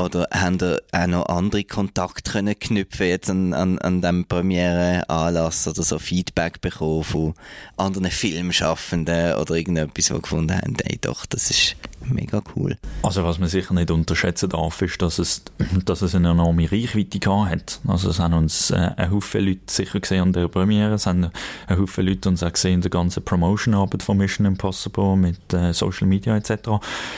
Oder 0.00 0.28
haben 0.32 0.58
ihr 0.62 0.80
auch 0.92 1.06
noch 1.06 1.26
andere 1.26 1.64
Kontakte 1.64 2.30
können 2.30 2.58
knüpfen 2.58 3.06
jetzt 3.06 3.28
an, 3.28 3.52
an, 3.52 3.78
an 3.78 4.00
dem 4.00 4.24
Premiere-Anlass 4.24 5.68
oder 5.68 5.82
so 5.82 5.98
Feedback 5.98 6.60
bekommen 6.62 7.04
von 7.04 7.34
anderen 7.76 8.10
Filmschaffenden 8.10 9.34
oder 9.34 9.54
irgendetwas, 9.54 10.10
wo 10.10 10.18
gefunden 10.18 10.56
haben, 10.56 10.76
ey 10.84 10.98
doch, 10.98 11.26
das 11.26 11.50
ist 11.50 11.76
mega 12.04 12.42
cool. 12.56 12.76
Also 13.02 13.24
was 13.24 13.38
man 13.38 13.48
sicher 13.48 13.74
nicht 13.74 13.90
unterschätzen 13.90 14.48
darf, 14.48 14.80
ist, 14.82 15.00
dass 15.02 15.18
es, 15.18 15.42
dass 15.84 16.02
es 16.02 16.14
eine 16.14 16.30
enorme 16.30 16.70
Reichweite 16.70 17.18
gehabt 17.18 17.50
hat. 17.50 17.80
Also 17.86 18.10
es 18.10 18.18
haben 18.18 18.34
uns 18.34 18.70
äh, 18.70 18.90
ein 18.96 19.10
Haufen 19.10 19.44
Leute 19.44 19.60
sicher 19.68 20.00
gesehen 20.00 20.22
an 20.22 20.32
der 20.32 20.48
Premiere, 20.48 20.94
es 20.94 21.06
haben 21.06 21.30
ein 21.66 21.78
Haufen 21.78 22.06
Leute 22.06 22.28
uns 22.28 22.42
auch 22.42 22.52
gesehen 22.52 22.74
in 22.74 22.80
der 22.80 22.90
ganzen 22.90 23.22
Promotion-Arbeit 23.24 24.02
von 24.02 24.16
Mission 24.16 24.46
Impossible 24.46 25.16
mit 25.16 25.52
äh, 25.52 25.72
Social 25.72 26.06
Media 26.06 26.36
etc. 26.36 26.50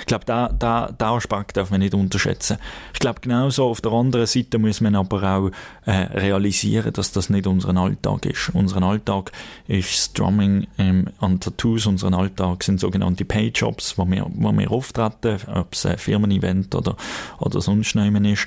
Ich 0.01 0.07
glaube, 0.07 0.25
da, 0.25 0.49
da, 0.49 0.89
den 0.89 1.07
Aspekt 1.09 1.57
darf 1.57 1.71
man 1.71 1.81
nicht 1.81 1.95
unterschätzen. 1.95 2.59
Ich 2.93 3.01
glaube, 3.01 3.21
genauso 3.21 3.67
auf 3.67 3.81
der 3.81 3.93
anderen 3.93 4.27
Seite 4.27 4.59
muss 4.59 4.81
man 4.81 4.95
aber 4.95 5.23
auch 5.23 5.51
äh, 5.87 5.91
realisieren, 6.19 6.93
dass 6.93 7.13
das 7.13 7.31
nicht 7.31 7.47
unser 7.47 7.77
Alltag 7.77 8.27
ist. 8.27 8.51
Unser 8.53 8.83
Alltag 8.83 9.33
ist 9.69 9.93
das 9.93 10.13
Drumming 10.13 10.67
ähm, 10.79 11.09
an 11.21 11.41
Tattoos, 11.41 11.87
unser 11.87 12.13
Alltag 12.13 12.63
sind 12.63 12.81
sogenannte 12.81 13.25
Payjobs, 13.25 13.99
wo 13.99 14.07
wir, 14.07 14.27
wo 14.29 14.53
wir 14.53 14.71
auftreten, 14.73 15.39
ob 15.53 15.73
es 15.73 15.87
ein 15.87 15.99
Firmen-Event 15.99 16.75
oder, 16.75 16.97
oder 17.39 17.61
sonst 17.61 17.95
jemand 17.95 18.27
ist. 18.27 18.47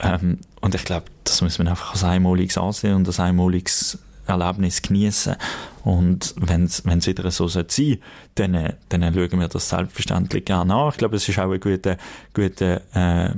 Ähm, 0.00 0.38
und 0.60 0.74
ich 0.74 0.84
glaube, 0.84 1.06
das 1.24 1.42
muss 1.42 1.58
man 1.58 1.68
einfach 1.68 1.92
als 1.92 2.04
einmaliges 2.04 2.58
ansehen 2.58 2.94
und 2.94 3.06
als 3.06 3.20
einmaliges 3.20 3.98
Erlebnis 4.26 4.82
genießen. 4.82 5.36
Und 5.84 6.34
wenn 6.38 6.64
es 6.64 7.06
wieder 7.06 7.30
so 7.30 7.46
sein 7.46 7.66
soll, 7.68 7.98
dann, 8.36 8.72
dann 8.88 9.14
schauen 9.14 9.40
wir 9.40 9.48
das 9.48 9.68
selbstverständlich 9.68 10.46
gerne 10.46 10.74
an. 10.74 10.88
Ich 10.88 10.96
glaube, 10.96 11.16
es 11.16 11.28
ist 11.28 11.38
auch 11.38 11.50
ein 11.50 11.60
guter, 11.60 11.98
guter, 12.32 12.80
äh, 12.94 13.34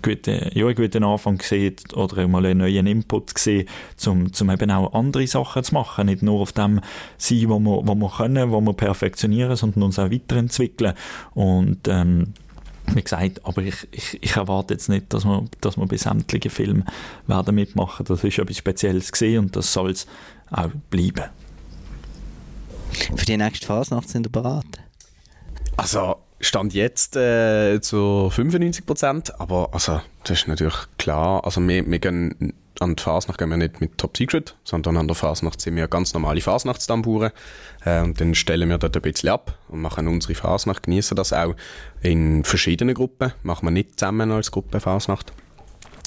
guter, 0.00 0.56
ja, 0.56 0.66
ein 0.66 0.74
guter 0.76 1.02
Anfang 1.02 1.38
gesehen 1.38 1.74
oder 1.94 2.28
mal 2.28 2.46
einen 2.46 2.60
neuen 2.60 2.86
Input 2.86 3.34
gesehen, 3.34 3.68
um, 4.06 4.32
zum 4.32 4.50
eben 4.50 4.70
auch 4.70 4.94
andere 4.94 5.26
Sachen 5.26 5.64
zu 5.64 5.74
machen. 5.74 6.06
Nicht 6.06 6.22
nur 6.22 6.40
auf 6.40 6.52
dem 6.52 6.80
sein, 7.18 7.48
wo 7.48 7.58
wir, 7.58 7.82
wir 7.94 8.10
können, 8.16 8.52
wo 8.52 8.60
wir 8.60 8.72
perfektionieren, 8.72 9.56
sondern 9.56 9.82
uns 9.82 9.98
auch 9.98 10.12
weiterentwickeln. 10.12 10.94
Und, 11.34 11.88
ähm, 11.88 12.34
wie 12.92 13.02
gesagt, 13.02 13.44
aber 13.44 13.62
ich, 13.62 13.88
ich, 13.92 14.22
ich 14.22 14.36
erwarte 14.36 14.74
jetzt 14.74 14.88
nicht, 14.88 15.12
dass 15.12 15.24
wir, 15.24 15.44
dass 15.60 15.76
wir 15.76 15.86
bei 15.86 15.96
sämtlichen 15.96 16.50
Filmen 16.50 16.84
werden 17.26 17.54
mitmachen. 17.54 18.04
Das 18.06 18.22
ist 18.22 18.38
etwas 18.38 18.58
Spezielles 18.58 19.10
gesehen 19.10 19.44
und 19.44 19.56
das 19.56 19.72
soll 19.72 19.90
es 19.90 20.06
auch 20.50 20.70
bleiben. 20.90 21.24
Für 23.16 23.26
die 23.26 23.36
nächste 23.36 23.66
Phase 23.66 24.00
sind 24.06 24.26
ihr 24.26 24.30
bereit? 24.30 24.64
Also, 25.76 26.16
Stand 26.40 26.74
jetzt 26.74 27.16
äh, 27.16 27.80
zu 27.80 28.28
95 28.30 28.84
Prozent, 28.84 29.40
aber 29.40 29.70
also, 29.72 30.00
das 30.24 30.40
ist 30.40 30.48
natürlich 30.48 30.76
klar. 30.98 31.44
Also, 31.44 31.66
wir, 31.66 31.90
wir 31.90 31.98
gehen 31.98 32.54
an 32.80 32.96
die 32.96 33.02
Fasnacht 33.02 33.38
gehen 33.38 33.50
wir 33.50 33.56
nicht 33.56 33.80
mit 33.80 33.98
Top 33.98 34.16
Secret, 34.16 34.56
sondern 34.64 34.96
an 34.96 35.06
der 35.06 35.14
Fasnacht 35.14 35.60
sind 35.60 35.76
wir 35.76 35.88
ganz 35.88 36.12
normale 36.14 36.40
Fasnachtstamburen 36.40 37.30
äh, 37.84 38.00
und 38.00 38.20
dann 38.20 38.34
stellen 38.34 38.68
wir 38.68 38.78
dort 38.78 38.96
ein 38.96 39.02
bisschen 39.02 39.28
ab 39.28 39.58
und 39.68 39.80
machen 39.80 40.08
unsere 40.08 40.34
Fasnacht, 40.34 40.84
genießen 40.84 41.16
das 41.16 41.32
auch 41.32 41.54
in 42.02 42.44
verschiedenen 42.44 42.94
Gruppen, 42.94 43.32
machen 43.42 43.66
wir 43.66 43.70
nicht 43.70 43.98
zusammen 43.98 44.30
als 44.32 44.50
Gruppe 44.50 44.80
Fasnacht. 44.80 45.32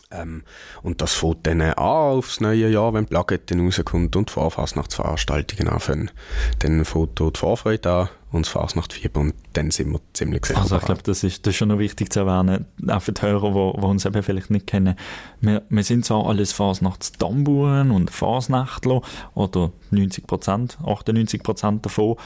Ähm, 0.10 0.43
und 0.84 1.01
das 1.01 1.13
fängt 1.13 1.47
dann 1.47 1.62
an 1.62 1.73
aufs 1.77 2.39
neue 2.39 2.69
Jahr, 2.69 2.93
wenn 2.93 3.06
die 3.06 3.10
Plakette 3.10 3.58
rauskommt 3.58 4.15
und 4.15 4.30
die 4.30 4.34
Vorfasnachtsveranstaltungen 4.34 5.67
anfangen. 5.67 6.12
Dann 6.60 6.86
fängt 6.86 7.19
die 7.19 7.32
Vorfreude 7.36 7.89
an 7.91 8.10
und 8.32 8.46
das 8.46 8.52
Fasnachtfieber 8.52 9.22
und 9.22 9.34
dann 9.54 9.72
sind 9.72 9.92
wir 9.92 10.02
ziemlich 10.13 10.46
sicher. 10.46 10.60
Also 10.60 10.78
ich 10.78 10.84
glaube, 10.84 11.02
das 11.04 11.24
ist, 11.24 11.46
das 11.46 11.52
ist 11.52 11.58
schon 11.58 11.70
noch 11.70 11.80
wichtig 11.80 12.12
zu 12.12 12.22
erwähnen, 12.22 12.66
auch 12.88 13.02
für 13.02 13.13
die 13.13 13.22
Hörer, 13.22 13.50
die, 13.50 13.80
die 13.80 13.86
uns 13.86 14.06
eben 14.06 14.22
vielleicht 14.22 14.50
nicht 14.50 14.68
kennen. 14.68 14.96
Wir, 15.40 15.63
wir 15.70 15.84
sind 15.84 16.06
zwar 16.06 16.28
alles 16.28 16.52
Fasnachtstamburen 16.52 17.92
und 17.92 18.12
Fasnachtler 18.12 19.02
oder 19.34 19.72
90 19.92 20.28
Prozent, 20.28 20.78
98 20.84 21.42
Prozent 21.42 21.86
davon, 21.86 22.18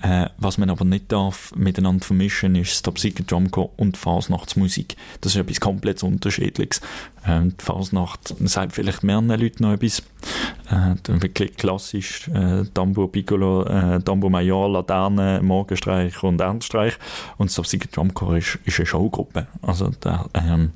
äh, 0.00 0.26
was 0.38 0.58
man 0.58 0.70
aber 0.70 0.84
nicht 0.84 1.10
darf 1.10 1.52
miteinander 1.56 2.04
vermischen, 2.04 2.54
ist 2.54 2.84
Top 2.84 2.98
Secret 2.98 3.30
Drumcore 3.30 3.70
und 3.76 3.96
Fasnachtsmusik. 3.96 4.96
Das 5.20 5.34
ist 5.34 5.40
etwas 5.40 5.60
komplett 5.60 6.02
Unterschiedliches. 6.02 6.80
Ähm, 7.26 7.56
die 7.60 7.64
Fasnacht 7.64 8.34
sagt 8.40 8.72
vielleicht 8.72 9.02
mehreren 9.02 9.28
Leuten 9.28 9.64
noch 9.64 9.72
etwas. 9.72 10.02
Äh, 10.70 10.94
wirklich 11.20 11.56
klassisch 11.56 12.28
äh, 12.28 12.64
Tambour 12.74 13.10
Piccolo, 13.10 13.64
äh, 13.64 14.00
Tambour 14.00 14.30
Major, 14.30 14.70
Laterne, 14.70 15.40
Morgenstreich 15.42 16.22
und 16.22 16.40
Ernststreich. 16.40 16.94
Und 17.36 17.54
Top 17.54 17.66
Secret 17.66 17.96
Drumcore 17.96 18.38
ist, 18.38 18.58
ist 18.64 18.78
eine 18.78 18.86
Showgruppe. 18.86 19.48
Also 19.62 19.90
da, 20.00 20.26
ähm, 20.34 20.70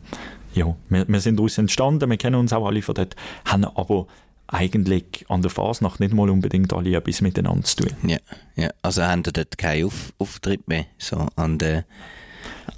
ja, 0.52 0.74
wir, 0.88 1.06
wir 1.08 1.20
sind 1.20 1.38
daraus 1.38 1.58
entstanden, 1.58 2.10
wir 2.10 2.16
kennen 2.16 2.36
uns 2.36 2.52
auch 2.52 2.66
alle 2.66 2.82
von 2.82 2.94
dort, 2.94 3.14
haben 3.44 3.64
aber 3.64 4.06
eigentlich 4.52 5.24
an 5.28 5.42
der 5.42 5.50
Fasnacht 5.50 5.98
nicht 5.98 6.14
mal 6.14 6.30
unbedingt 6.30 6.72
alle 6.72 6.94
etwas 6.94 7.20
miteinander 7.22 7.64
zu 7.64 7.76
tun. 7.76 7.96
Ja, 8.08 8.18
ja. 8.54 8.70
also 8.82 9.02
haben 9.02 9.22
ihr 9.26 9.32
dort 9.32 9.58
keinen 9.58 9.86
Auf 9.86 10.12
Auftritt 10.18 10.68
mehr, 10.68 10.84
so 10.98 11.26
an 11.36 11.58
der 11.58 11.84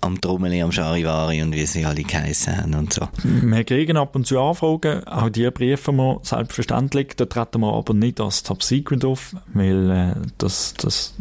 am 0.01 0.21
Trommeli, 0.21 0.63
am 0.63 0.73
Charivari 0.73 1.43
und 1.43 1.55
wie 1.55 1.67
sie 1.67 1.85
alle 1.85 2.03
geheissen 2.03 2.57
haben 2.57 2.75
und 2.75 2.93
so. 2.93 3.09
Wir 3.23 3.65
kriegen 3.65 3.97
ab 3.97 4.15
und 4.15 4.27
zu 4.27 4.41
Anfragen, 4.41 5.05
auch 5.05 5.31
die 5.31 5.51
briefen 5.51 5.97
wir 5.97 6.21
selbstverständlich, 6.23 7.15
da 7.17 7.25
treten 7.25 7.61
wir 7.61 7.73
aber 7.73 7.95
nicht 7.95 8.21
als 8.21 8.43
Top 8.43 8.63
Secret 8.63 9.05
auf, 9.05 9.35
weil 9.53 9.91
äh, 9.91 10.15
das, 10.39 10.75
das 10.75 11.15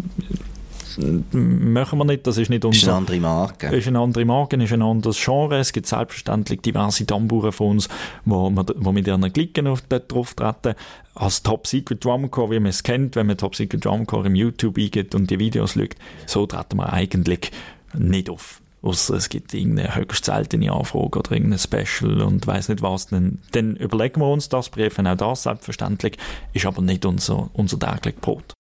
machen 0.98 2.00
wir 2.00 2.06
nicht, 2.06 2.26
das 2.28 2.38
ist 2.38 2.50
nicht 2.50 2.66
unser... 2.66 2.78
Ist 2.78 2.88
eine 2.88 2.98
andere 2.98 3.20
Marke. 3.20 3.68
Ist 3.76 3.88
eine 3.88 4.00
andere 4.00 4.26
Marke, 4.26 4.56
ist 4.62 4.74
ein 4.74 4.82
anderes 4.82 5.24
Genre. 5.24 5.58
Es 5.58 5.74
gibt 5.74 5.88
selbstverständlich 5.88 6.62
diverse 6.62 7.06
Tamburen 7.06 7.52
von 7.52 7.72
uns, 7.72 7.90
wo, 8.26 8.52
wo 8.54 8.92
mit 8.92 9.08
ihren 9.08 9.32
Klicken 9.32 9.68
auf, 9.68 9.82
drauf 9.82 10.34
treten. 10.34 10.76
Als 11.16 11.44
Top 11.44 11.68
Secret 11.68 12.04
Drumcore, 12.04 12.52
wie 12.52 12.60
man 12.60 12.70
es 12.70 12.84
kennt, 12.84 13.16
wenn 13.16 13.28
man 13.28 13.38
Top 13.38 13.56
Secret 13.56 13.86
Drumcore 13.86 14.28
im 14.28 14.36
YouTube 14.36 14.78
eingeht 14.78 15.14
und 15.16 15.30
die 15.30 15.40
Videos 15.40 15.74
schaut, 15.74 15.96
so 16.26 16.46
treten 16.46 16.78
wir 16.78 16.92
eigentlich 16.92 17.52
nicht 17.94 18.30
auf. 18.30 18.62
Ausser 18.84 19.16
es 19.16 19.30
gibt 19.30 19.54
irgendeine 19.54 19.96
höchst 19.96 20.26
seltene 20.26 20.72
Anfrage 20.72 21.20
oder 21.20 21.32
irgendein 21.32 21.60
Special 21.60 22.22
und 22.22 22.46
weiß 22.46 22.68
nicht 22.68 22.82
was, 22.82 23.08
dann, 23.08 23.40
dann 23.52 23.78
überlegen 23.78 24.20
wir 24.20 24.28
uns 24.28 24.50
das, 24.50 24.70
briefen 24.70 25.08
auch 25.08 25.16
das 25.16 25.44
selbstverständlich, 25.44 26.18
ist 26.52 26.66
aber 26.66 26.82
nicht 26.82 27.06
unser, 27.06 27.50
unser 27.54 27.80
tägliches 27.80 28.20
Brot. 28.20 28.54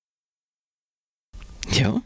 Ja, 1.71 2.01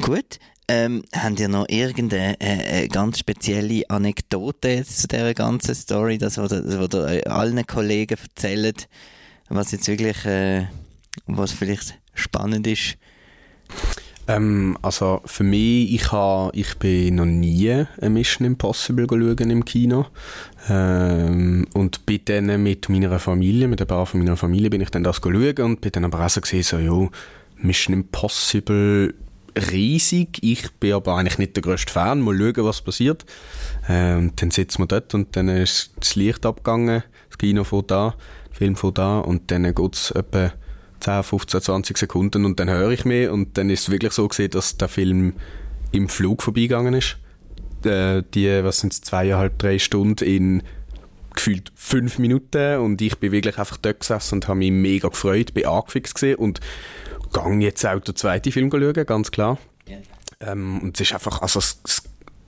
Gut. 0.00 0.38
Ähm, 0.68 1.04
habt 1.14 1.38
ihr 1.38 1.48
noch 1.48 1.68
irgendeine 1.68 2.40
äh, 2.40 2.84
äh, 2.84 2.88
ganz 2.88 3.20
spezielle 3.20 3.88
Anekdote 3.88 4.68
jetzt 4.68 4.98
zu 5.00 5.06
dieser 5.06 5.32
ganzen 5.32 5.76
Story, 5.76 6.18
das, 6.18 6.38
was 6.38 6.50
ihr 6.50 7.30
allen 7.30 7.64
Kollegen 7.66 8.18
erzählt, 8.20 8.88
was 9.48 9.70
jetzt 9.70 9.86
wirklich, 9.86 10.24
äh, 10.24 10.66
was 11.26 11.52
vielleicht 11.52 11.94
spannend 12.14 12.66
ist? 12.66 12.96
Ähm, 14.28 14.76
also 14.82 15.20
für 15.24 15.44
mich, 15.44 15.94
ich, 15.94 16.10
ha, 16.10 16.50
ich 16.52 16.76
bin 16.78 17.14
noch 17.14 17.26
nie 17.26 17.84
ein 18.00 18.12
Mission 18.12 18.46
Impossible 18.46 19.36
im 19.38 19.64
Kino. 19.64 20.06
Ähm, 20.68 21.68
und 21.74 22.06
bin 22.06 22.22
dann 22.24 22.60
mit 22.60 22.88
meiner 22.88 23.20
Familie, 23.20 23.68
mit 23.68 23.80
ein 23.80 23.86
paar 23.86 24.04
von 24.06 24.18
meiner 24.18 24.36
Familie, 24.36 24.70
bin 24.70 24.80
ich 24.80 24.90
dann 24.90 25.04
das 25.04 25.20
schauen 25.22 25.54
und 25.60 25.80
bin 25.80 25.92
dann 25.92 26.04
aber 26.04 26.24
auch 26.24 26.28
so 26.28 26.40
gesehen, 26.40 26.64
so, 26.64 26.78
jo, 26.78 27.10
Mission 27.56 27.94
Impossible 27.94 29.14
riesig. 29.56 30.38
Ich 30.42 30.70
bin 30.72 30.92
aber 30.92 31.16
eigentlich 31.16 31.38
nicht 31.38 31.56
der 31.56 31.62
grösste 31.62 31.92
Fan. 31.92 32.20
Mal 32.20 32.36
schauen, 32.36 32.64
was 32.64 32.82
passiert. 32.82 33.24
Ähm, 33.88 34.32
dann 34.36 34.50
sitzen 34.50 34.82
wir 34.82 34.86
dort 34.86 35.14
und 35.14 35.34
dann 35.36 35.48
ist 35.48 35.92
das 35.98 36.16
Licht 36.16 36.44
abgegangen. 36.44 37.02
Das 37.28 37.38
Kino 37.38 37.64
von 37.64 37.86
da, 37.86 38.14
der 38.50 38.56
Film 38.56 38.76
von 38.76 38.94
da 38.94 39.18
und 39.20 39.50
dann 39.50 39.62
geht 39.74 39.94
es 39.94 40.10
etwa 40.10 40.52
10, 41.00 41.22
15, 41.22 41.60
20 41.60 41.98
Sekunden 41.98 42.44
und 42.44 42.58
dann 42.58 42.70
höre 42.70 42.90
ich 42.90 43.04
mich 43.04 43.28
und 43.28 43.58
dann 43.58 43.70
ist 43.70 43.82
es 43.82 43.90
wirklich 43.90 44.12
so 44.12 44.26
gesehen, 44.28 44.50
dass 44.50 44.76
der 44.76 44.88
Film 44.88 45.34
im 45.92 46.08
Flug 46.08 46.42
vorbeigegangen 46.42 46.94
ist. 46.94 47.18
Äh, 47.84 48.22
die, 48.34 48.64
was 48.64 48.80
sind 48.80 48.92
zweieinhalb, 48.92 49.58
drei 49.58 49.78
Stunden 49.78 50.24
in 50.24 50.62
gefühlt 51.34 51.70
fünf 51.74 52.18
Minuten 52.18 52.78
und 52.78 53.00
ich 53.02 53.18
bin 53.18 53.30
wirklich 53.30 53.58
einfach 53.58 53.76
dort 53.76 54.00
gesessen 54.00 54.36
und 54.36 54.48
habe 54.48 54.58
mich 54.58 54.72
mega 54.72 55.08
gefreut, 55.08 55.52
bin 55.52 55.66
angefixt 55.66 56.14
gesehen 56.14 56.36
und 56.36 56.60
gang 57.36 57.60
jetzt 57.60 57.84
auch 57.84 58.00
den 58.00 58.16
zweiten 58.16 58.50
Film 58.50 58.70
schauen, 58.70 59.06
ganz 59.06 59.30
klar. 59.30 59.58
Yeah. 59.88 60.00
Ähm, 60.40 60.80
und 60.80 60.96
es 60.96 61.02
ist 61.02 61.12
einfach, 61.12 61.42
also 61.42 61.58
es, 61.58 61.80
es, 61.84 62.02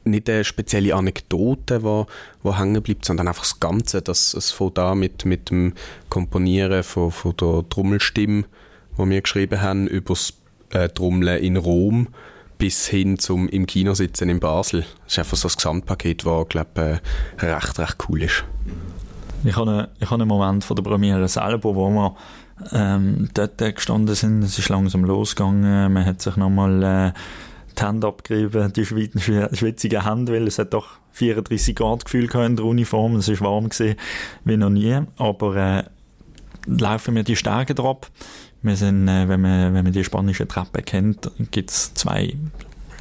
nicht 0.04 0.30
eine 0.30 0.44
spezielle 0.44 0.94
Anekdote, 0.94 1.82
wo, 1.82 2.06
wo 2.42 2.58
hängen 2.58 2.82
bleibt, 2.82 3.04
sondern 3.04 3.28
einfach 3.28 3.42
das 3.42 3.60
Ganze, 3.60 4.00
dass 4.00 4.32
es 4.32 4.50
von 4.50 4.72
da 4.72 4.94
mit, 4.94 5.26
mit 5.26 5.50
dem 5.50 5.74
Komponieren 6.08 6.82
von, 6.82 7.10
von 7.10 7.36
der 7.36 7.68
Trommelstimme, 7.68 8.44
wo 8.96 9.06
wir 9.06 9.20
geschrieben 9.20 9.60
haben, 9.60 9.86
über 9.86 10.14
das 10.14 10.32
äh, 10.70 10.88
Trommeln 10.88 11.42
in 11.42 11.58
Rom 11.58 12.08
bis 12.56 12.88
hin 12.88 13.18
zum 13.18 13.48
im 13.48 13.66
Kino 13.66 13.92
sitzen 13.92 14.30
in 14.30 14.40
Basel. 14.40 14.86
Das 15.04 15.12
ist 15.12 15.18
einfach 15.18 15.36
so 15.36 15.48
das 15.48 15.56
Gesamtpaket, 15.56 16.24
das, 16.24 16.48
glaube 16.48 17.00
äh, 17.40 17.44
recht, 17.44 17.78
recht 17.78 17.96
cool 18.08 18.22
ist. 18.22 18.44
Ich 19.44 19.54
habe, 19.54 19.70
einen, 19.70 19.88
ich 20.00 20.10
habe 20.10 20.22
einen 20.22 20.28
Moment 20.28 20.64
von 20.64 20.74
der 20.74 20.82
Premiere 20.82 21.28
selber, 21.28 21.74
wo 21.74 21.90
wir 21.90 22.16
ähm, 22.72 23.28
dort 23.34 23.58
gestanden 23.58 24.14
sind. 24.14 24.42
Es 24.42 24.58
ist 24.58 24.68
langsam 24.68 25.04
losgegangen. 25.04 25.92
Man 25.92 26.04
hat 26.04 26.22
sich 26.22 26.36
nochmal 26.36 26.82
äh, 26.82 27.12
die 27.78 27.84
Hände 27.84 28.06
abgerieben, 28.06 28.72
die 28.72 28.84
schwitzigen 28.84 30.04
Hände, 30.04 30.32
weil 30.32 30.46
es 30.46 30.58
hat 30.58 30.74
doch 30.74 30.98
34 31.12 31.74
Grad 31.74 32.04
Gefühl 32.04 32.28
in 32.44 32.56
der 32.56 32.64
Uniform. 32.64 33.16
Es 33.16 33.28
ist 33.28 33.40
warm 33.40 33.68
gewesen, 33.68 33.96
wie 34.44 34.56
noch 34.56 34.70
nie. 34.70 35.00
Aber 35.16 35.56
äh, 35.56 35.84
laufen 36.66 37.14
wir 37.14 37.22
die 37.22 37.36
Stege 37.36 37.74
drauf. 37.74 38.10
Wir 38.62 38.76
sind, 38.76 39.08
äh, 39.08 39.28
wenn, 39.28 39.40
man, 39.40 39.74
wenn 39.74 39.84
man 39.84 39.92
die 39.92 40.04
spanische 40.04 40.48
Treppe 40.48 40.82
kennt, 40.82 41.30
gibt 41.50 41.70
es 41.70 41.94
zwei 41.94 42.34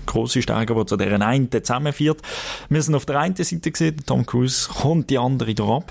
große 0.06 0.42
Stege, 0.42 0.74
die 0.74 0.86
zu 0.86 0.98
deren 0.98 1.22
einen 1.22 1.52
zusammenführt. 1.52 2.22
Wir 2.70 2.82
sind 2.82 2.96
auf 2.96 3.06
der 3.06 3.20
einen 3.20 3.36
Seite 3.36 3.72
gesehen, 3.72 3.98
Tom 4.06 4.26
Cruise 4.26 4.70
kommt 4.70 5.10
die 5.10 5.18
andere 5.18 5.54
drauf 5.54 5.84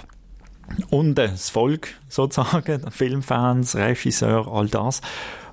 und 0.91 1.15
das 1.15 1.51
Volk 1.51 1.89
sozusagen, 2.09 2.83
Filmfans, 2.91 3.77
Regisseur, 3.77 4.49
all 4.53 4.69
das. 4.69 5.01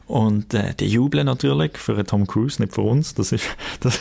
Und 0.06 0.54
äh, 0.54 0.73
die 0.76 0.88
jubeln 0.88 1.26
natürlich 1.26 1.78
für 1.78 2.04
Tom 2.04 2.28
Cruise, 2.28 2.62
nicht 2.62 2.73
für 2.73 2.82
uns. 2.82 3.13
Das 3.13 3.32
ist 3.32 3.45
das, 3.80 3.99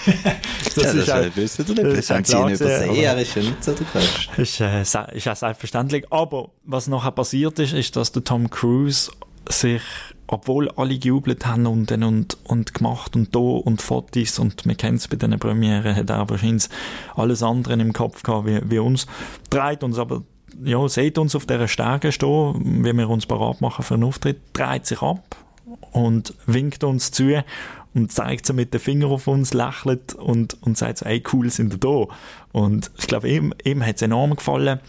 das, 0.75 1.07
ja, 1.07 1.21
ist, 1.21 1.59
das 1.59 1.69
wissen 1.69 2.17
haben 2.17 2.25
Sie 2.25 2.37
ihn 2.37 2.49
übersehen, 2.49 2.97
er 2.97 3.19
ist 3.19 3.37
ja 3.37 3.43
nicht 3.43 3.63
so 3.63 3.73
der 3.73 3.87
Größte. 3.87 4.43
Ist, 4.43 4.61
äh, 4.61 5.17
ist 5.17 5.39
selbstverständlich. 5.39 6.07
Aber 6.11 6.51
was 6.65 6.89
nachher 6.89 7.13
passiert 7.13 7.59
ist, 7.61 7.73
ist, 7.73 7.95
dass 7.95 8.11
der 8.11 8.25
Tom 8.25 8.51
Cruise 8.51 9.13
sich, 9.49 9.83
obwohl 10.27 10.71
alle 10.71 10.99
gejubelt 10.99 11.47
haben 11.47 11.67
und, 11.67 11.93
und, 11.93 12.37
und 12.45 12.75
gemacht 12.75 13.15
und 13.15 13.35
da 13.35 13.39
und 13.39 13.81
Fotos 13.81 14.39
und 14.39 14.67
wir 14.67 14.75
kennen 14.75 14.97
es 14.97 15.09
bei 15.09 15.17
den 15.17 15.39
Premieren, 15.39 15.95
hat 15.95 16.11
er 16.11 16.29
wahrscheinlich 16.29 16.69
alles 17.15 17.43
andere 17.43 17.75
im 17.75 17.93
Kopf 17.93 18.23
gehabt 18.23 18.47
wie, 18.47 18.61
wie 18.65 18.79
uns, 18.79 19.07
dreht 19.51 19.85
uns 19.85 19.99
aber 19.99 20.23
ja, 20.65 20.89
seht 20.89 21.19
uns 21.19 21.35
auf 21.35 21.47
dieser 21.47 21.69
Stege 21.69 22.13
stehen, 22.13 22.85
wie 22.85 22.93
wir 22.93 23.09
uns 23.09 23.27
bereit 23.27 23.61
machen 23.61 23.85
für 23.85 23.95
einen 23.95 24.05
Auftritt, 24.05 24.41
dreht 24.53 24.87
sich 24.87 25.03
ab 25.03 25.37
und 25.93 26.35
winkt 26.47 26.85
uns 26.85 27.11
zu 27.11 27.43
und 27.95 28.11
zeigt 28.11 28.47
so 28.47 28.55
mit 28.55 28.73
den 28.73 28.81
Finger 28.81 29.09
auf 29.09 29.27
uns, 29.27 29.53
lächelt 29.53 30.15
und, 30.15 30.57
und 30.63 30.79
sagt 30.79 30.99
so, 30.99 31.07
ey, 31.07 31.23
cool, 31.33 31.51
sind 31.51 31.73
wir 31.73 31.79
da. 31.79 32.15
Und 32.53 32.91
ich 32.99 33.07
glaube, 33.07 33.29
ihm, 33.29 33.53
ihm 33.65 33.85
hat 33.85 33.97
es 33.97 34.03
enorm 34.03 34.35
gefallen. 34.35 34.81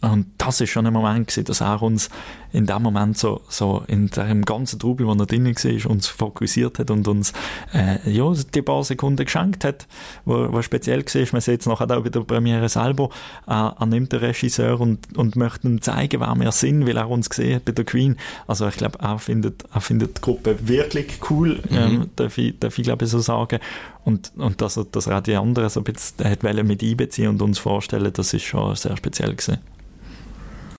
Und 0.00 0.26
das 0.38 0.60
ist 0.60 0.70
schon 0.70 0.86
ein 0.86 0.92
Moment 0.92 1.28
gewesen, 1.28 1.44
dass 1.44 1.60
er 1.60 1.82
uns 1.82 2.10
in 2.52 2.66
dem 2.66 2.82
Moment 2.82 3.16
so, 3.16 3.42
so 3.48 3.84
in 3.86 4.08
dem 4.08 4.44
ganzen 4.44 4.78
Trubel, 4.78 5.06
wo 5.06 5.12
er 5.12 5.26
drin 5.26 5.46
war, 5.46 5.90
uns 5.90 6.06
fokussiert 6.08 6.78
hat 6.78 6.90
und 6.90 7.06
uns 7.06 7.32
äh, 7.72 8.10
ja, 8.10 8.32
die 8.54 8.62
paar 8.62 8.82
Sekunden 8.82 9.24
geschenkt 9.24 9.64
hat, 9.64 9.86
wo, 10.24 10.52
wo 10.52 10.62
speziell 10.62 11.04
war. 11.04 11.26
Man 11.32 11.40
sieht 11.40 11.60
es 11.60 11.66
nachher 11.66 11.90
auch 11.96 12.02
bei 12.02 12.08
der 12.08 12.20
Premiere 12.20 12.68
selber. 12.68 13.10
Äh, 13.46 13.52
er 13.52 13.86
nimmt 13.86 14.12
den 14.12 14.20
Regisseur 14.20 14.80
und, 14.80 15.16
und 15.16 15.36
möchte 15.36 15.68
ihm 15.68 15.80
zeigen, 15.80 16.20
wer 16.20 16.34
wir 16.34 16.52
sind, 16.52 16.86
weil 16.86 16.96
er 16.96 17.08
uns 17.08 17.30
gesehen 17.30 17.56
hat 17.56 17.64
bei 17.64 17.72
der 17.72 17.84
Queen. 17.84 18.16
Also 18.46 18.66
ich 18.66 18.76
glaube, 18.76 18.98
er 19.00 19.18
findet, 19.18 19.64
er 19.72 19.80
findet 19.80 20.18
die 20.18 20.20
Gruppe 20.20 20.56
wirklich 20.62 21.20
cool, 21.30 21.60
mhm. 21.70 21.76
ähm, 21.76 22.10
darf 22.16 22.36
ich, 22.38 22.58
darf 22.58 22.78
ich 22.78 22.84
glaube 22.84 23.06
so 23.06 23.20
sagen. 23.20 23.60
Und, 24.04 24.32
und 24.36 24.60
dass, 24.60 24.76
er, 24.76 24.84
dass 24.84 25.06
er 25.06 25.18
auch 25.18 25.22
die 25.22 25.34
anderen 25.34 25.68
so 25.68 25.80
ein 25.80 25.84
bisschen 25.84 26.28
hat 26.28 26.42
mit 26.42 26.82
einbeziehen 26.82 27.28
und 27.28 27.42
uns 27.42 27.58
vorstellen, 27.58 28.12
das 28.12 28.32
ist 28.32 28.44
schon 28.44 28.74
sehr 28.76 28.96
speziell 28.96 29.34
gewesen. 29.34 29.58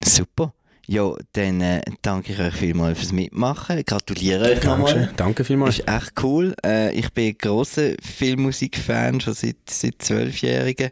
Super. 0.03 0.53
Ja, 0.87 1.13
dann 1.33 1.61
äh, 1.61 1.81
danke 2.01 2.33
ich 2.33 2.39
euch 2.39 2.53
vielmals 2.53 2.99
fürs 2.99 3.11
Mitmachen. 3.11 3.83
Gratuliere 3.85 4.51
euch 4.51 4.63
nochmal. 4.63 4.93
Danke, 4.93 5.13
danke 5.15 5.43
vielmals. 5.45 5.79
ist 5.79 5.87
echt 5.87 6.13
cool. 6.23 6.55
Äh, 6.65 6.93
ich 6.93 7.13
bin 7.13 7.29
ein 7.29 7.37
grosser 7.37 7.91
Filmmusikfan, 8.01 9.21
schon 9.21 9.33
seit, 9.33 9.57
seit 9.69 10.01
zwölfjährigen. 10.01 10.89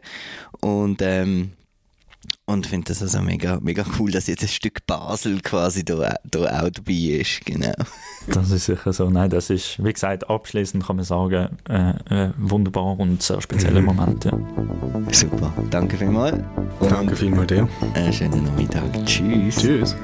Und, 0.60 1.02
ähm, 1.02 1.52
und 2.50 2.66
finde 2.66 2.88
das 2.88 3.02
also 3.02 3.20
mega, 3.22 3.58
mega 3.60 3.84
cool, 3.98 4.10
dass 4.10 4.26
jetzt 4.26 4.42
ein 4.42 4.48
Stück 4.48 4.86
Basel 4.86 5.40
quasi 5.40 5.84
da, 5.84 6.16
da 6.24 6.62
auch 6.62 6.70
dabei 6.70 6.92
ist. 6.92 7.44
Genau. 7.44 7.72
Das 8.26 8.50
ist 8.50 8.66
sicher 8.66 8.92
so. 8.92 9.08
Nein, 9.08 9.30
das 9.30 9.48
ist, 9.48 9.82
wie 9.82 9.92
gesagt, 9.92 10.28
abschließend 10.28 10.86
kann 10.86 10.96
man 10.96 11.04
sagen, 11.06 11.56
äh, 11.68 11.90
äh, 12.26 12.30
wunderbar 12.36 13.00
und 13.00 13.22
sehr 13.22 13.40
spezieller 13.40 13.80
Moment. 13.80 14.26
Ja. 14.26 14.32
Super. 15.10 15.52
Danke 15.70 15.96
vielmals. 15.96 16.38
Und 16.80 16.92
Danke 16.92 17.16
vielmals 17.16 17.46
dir. 17.48 17.66
einen 17.94 18.12
schönen 18.12 18.44
Nachmittag. 18.44 19.06
Tschüss. 19.06 19.56
Tschüss. 19.56 19.96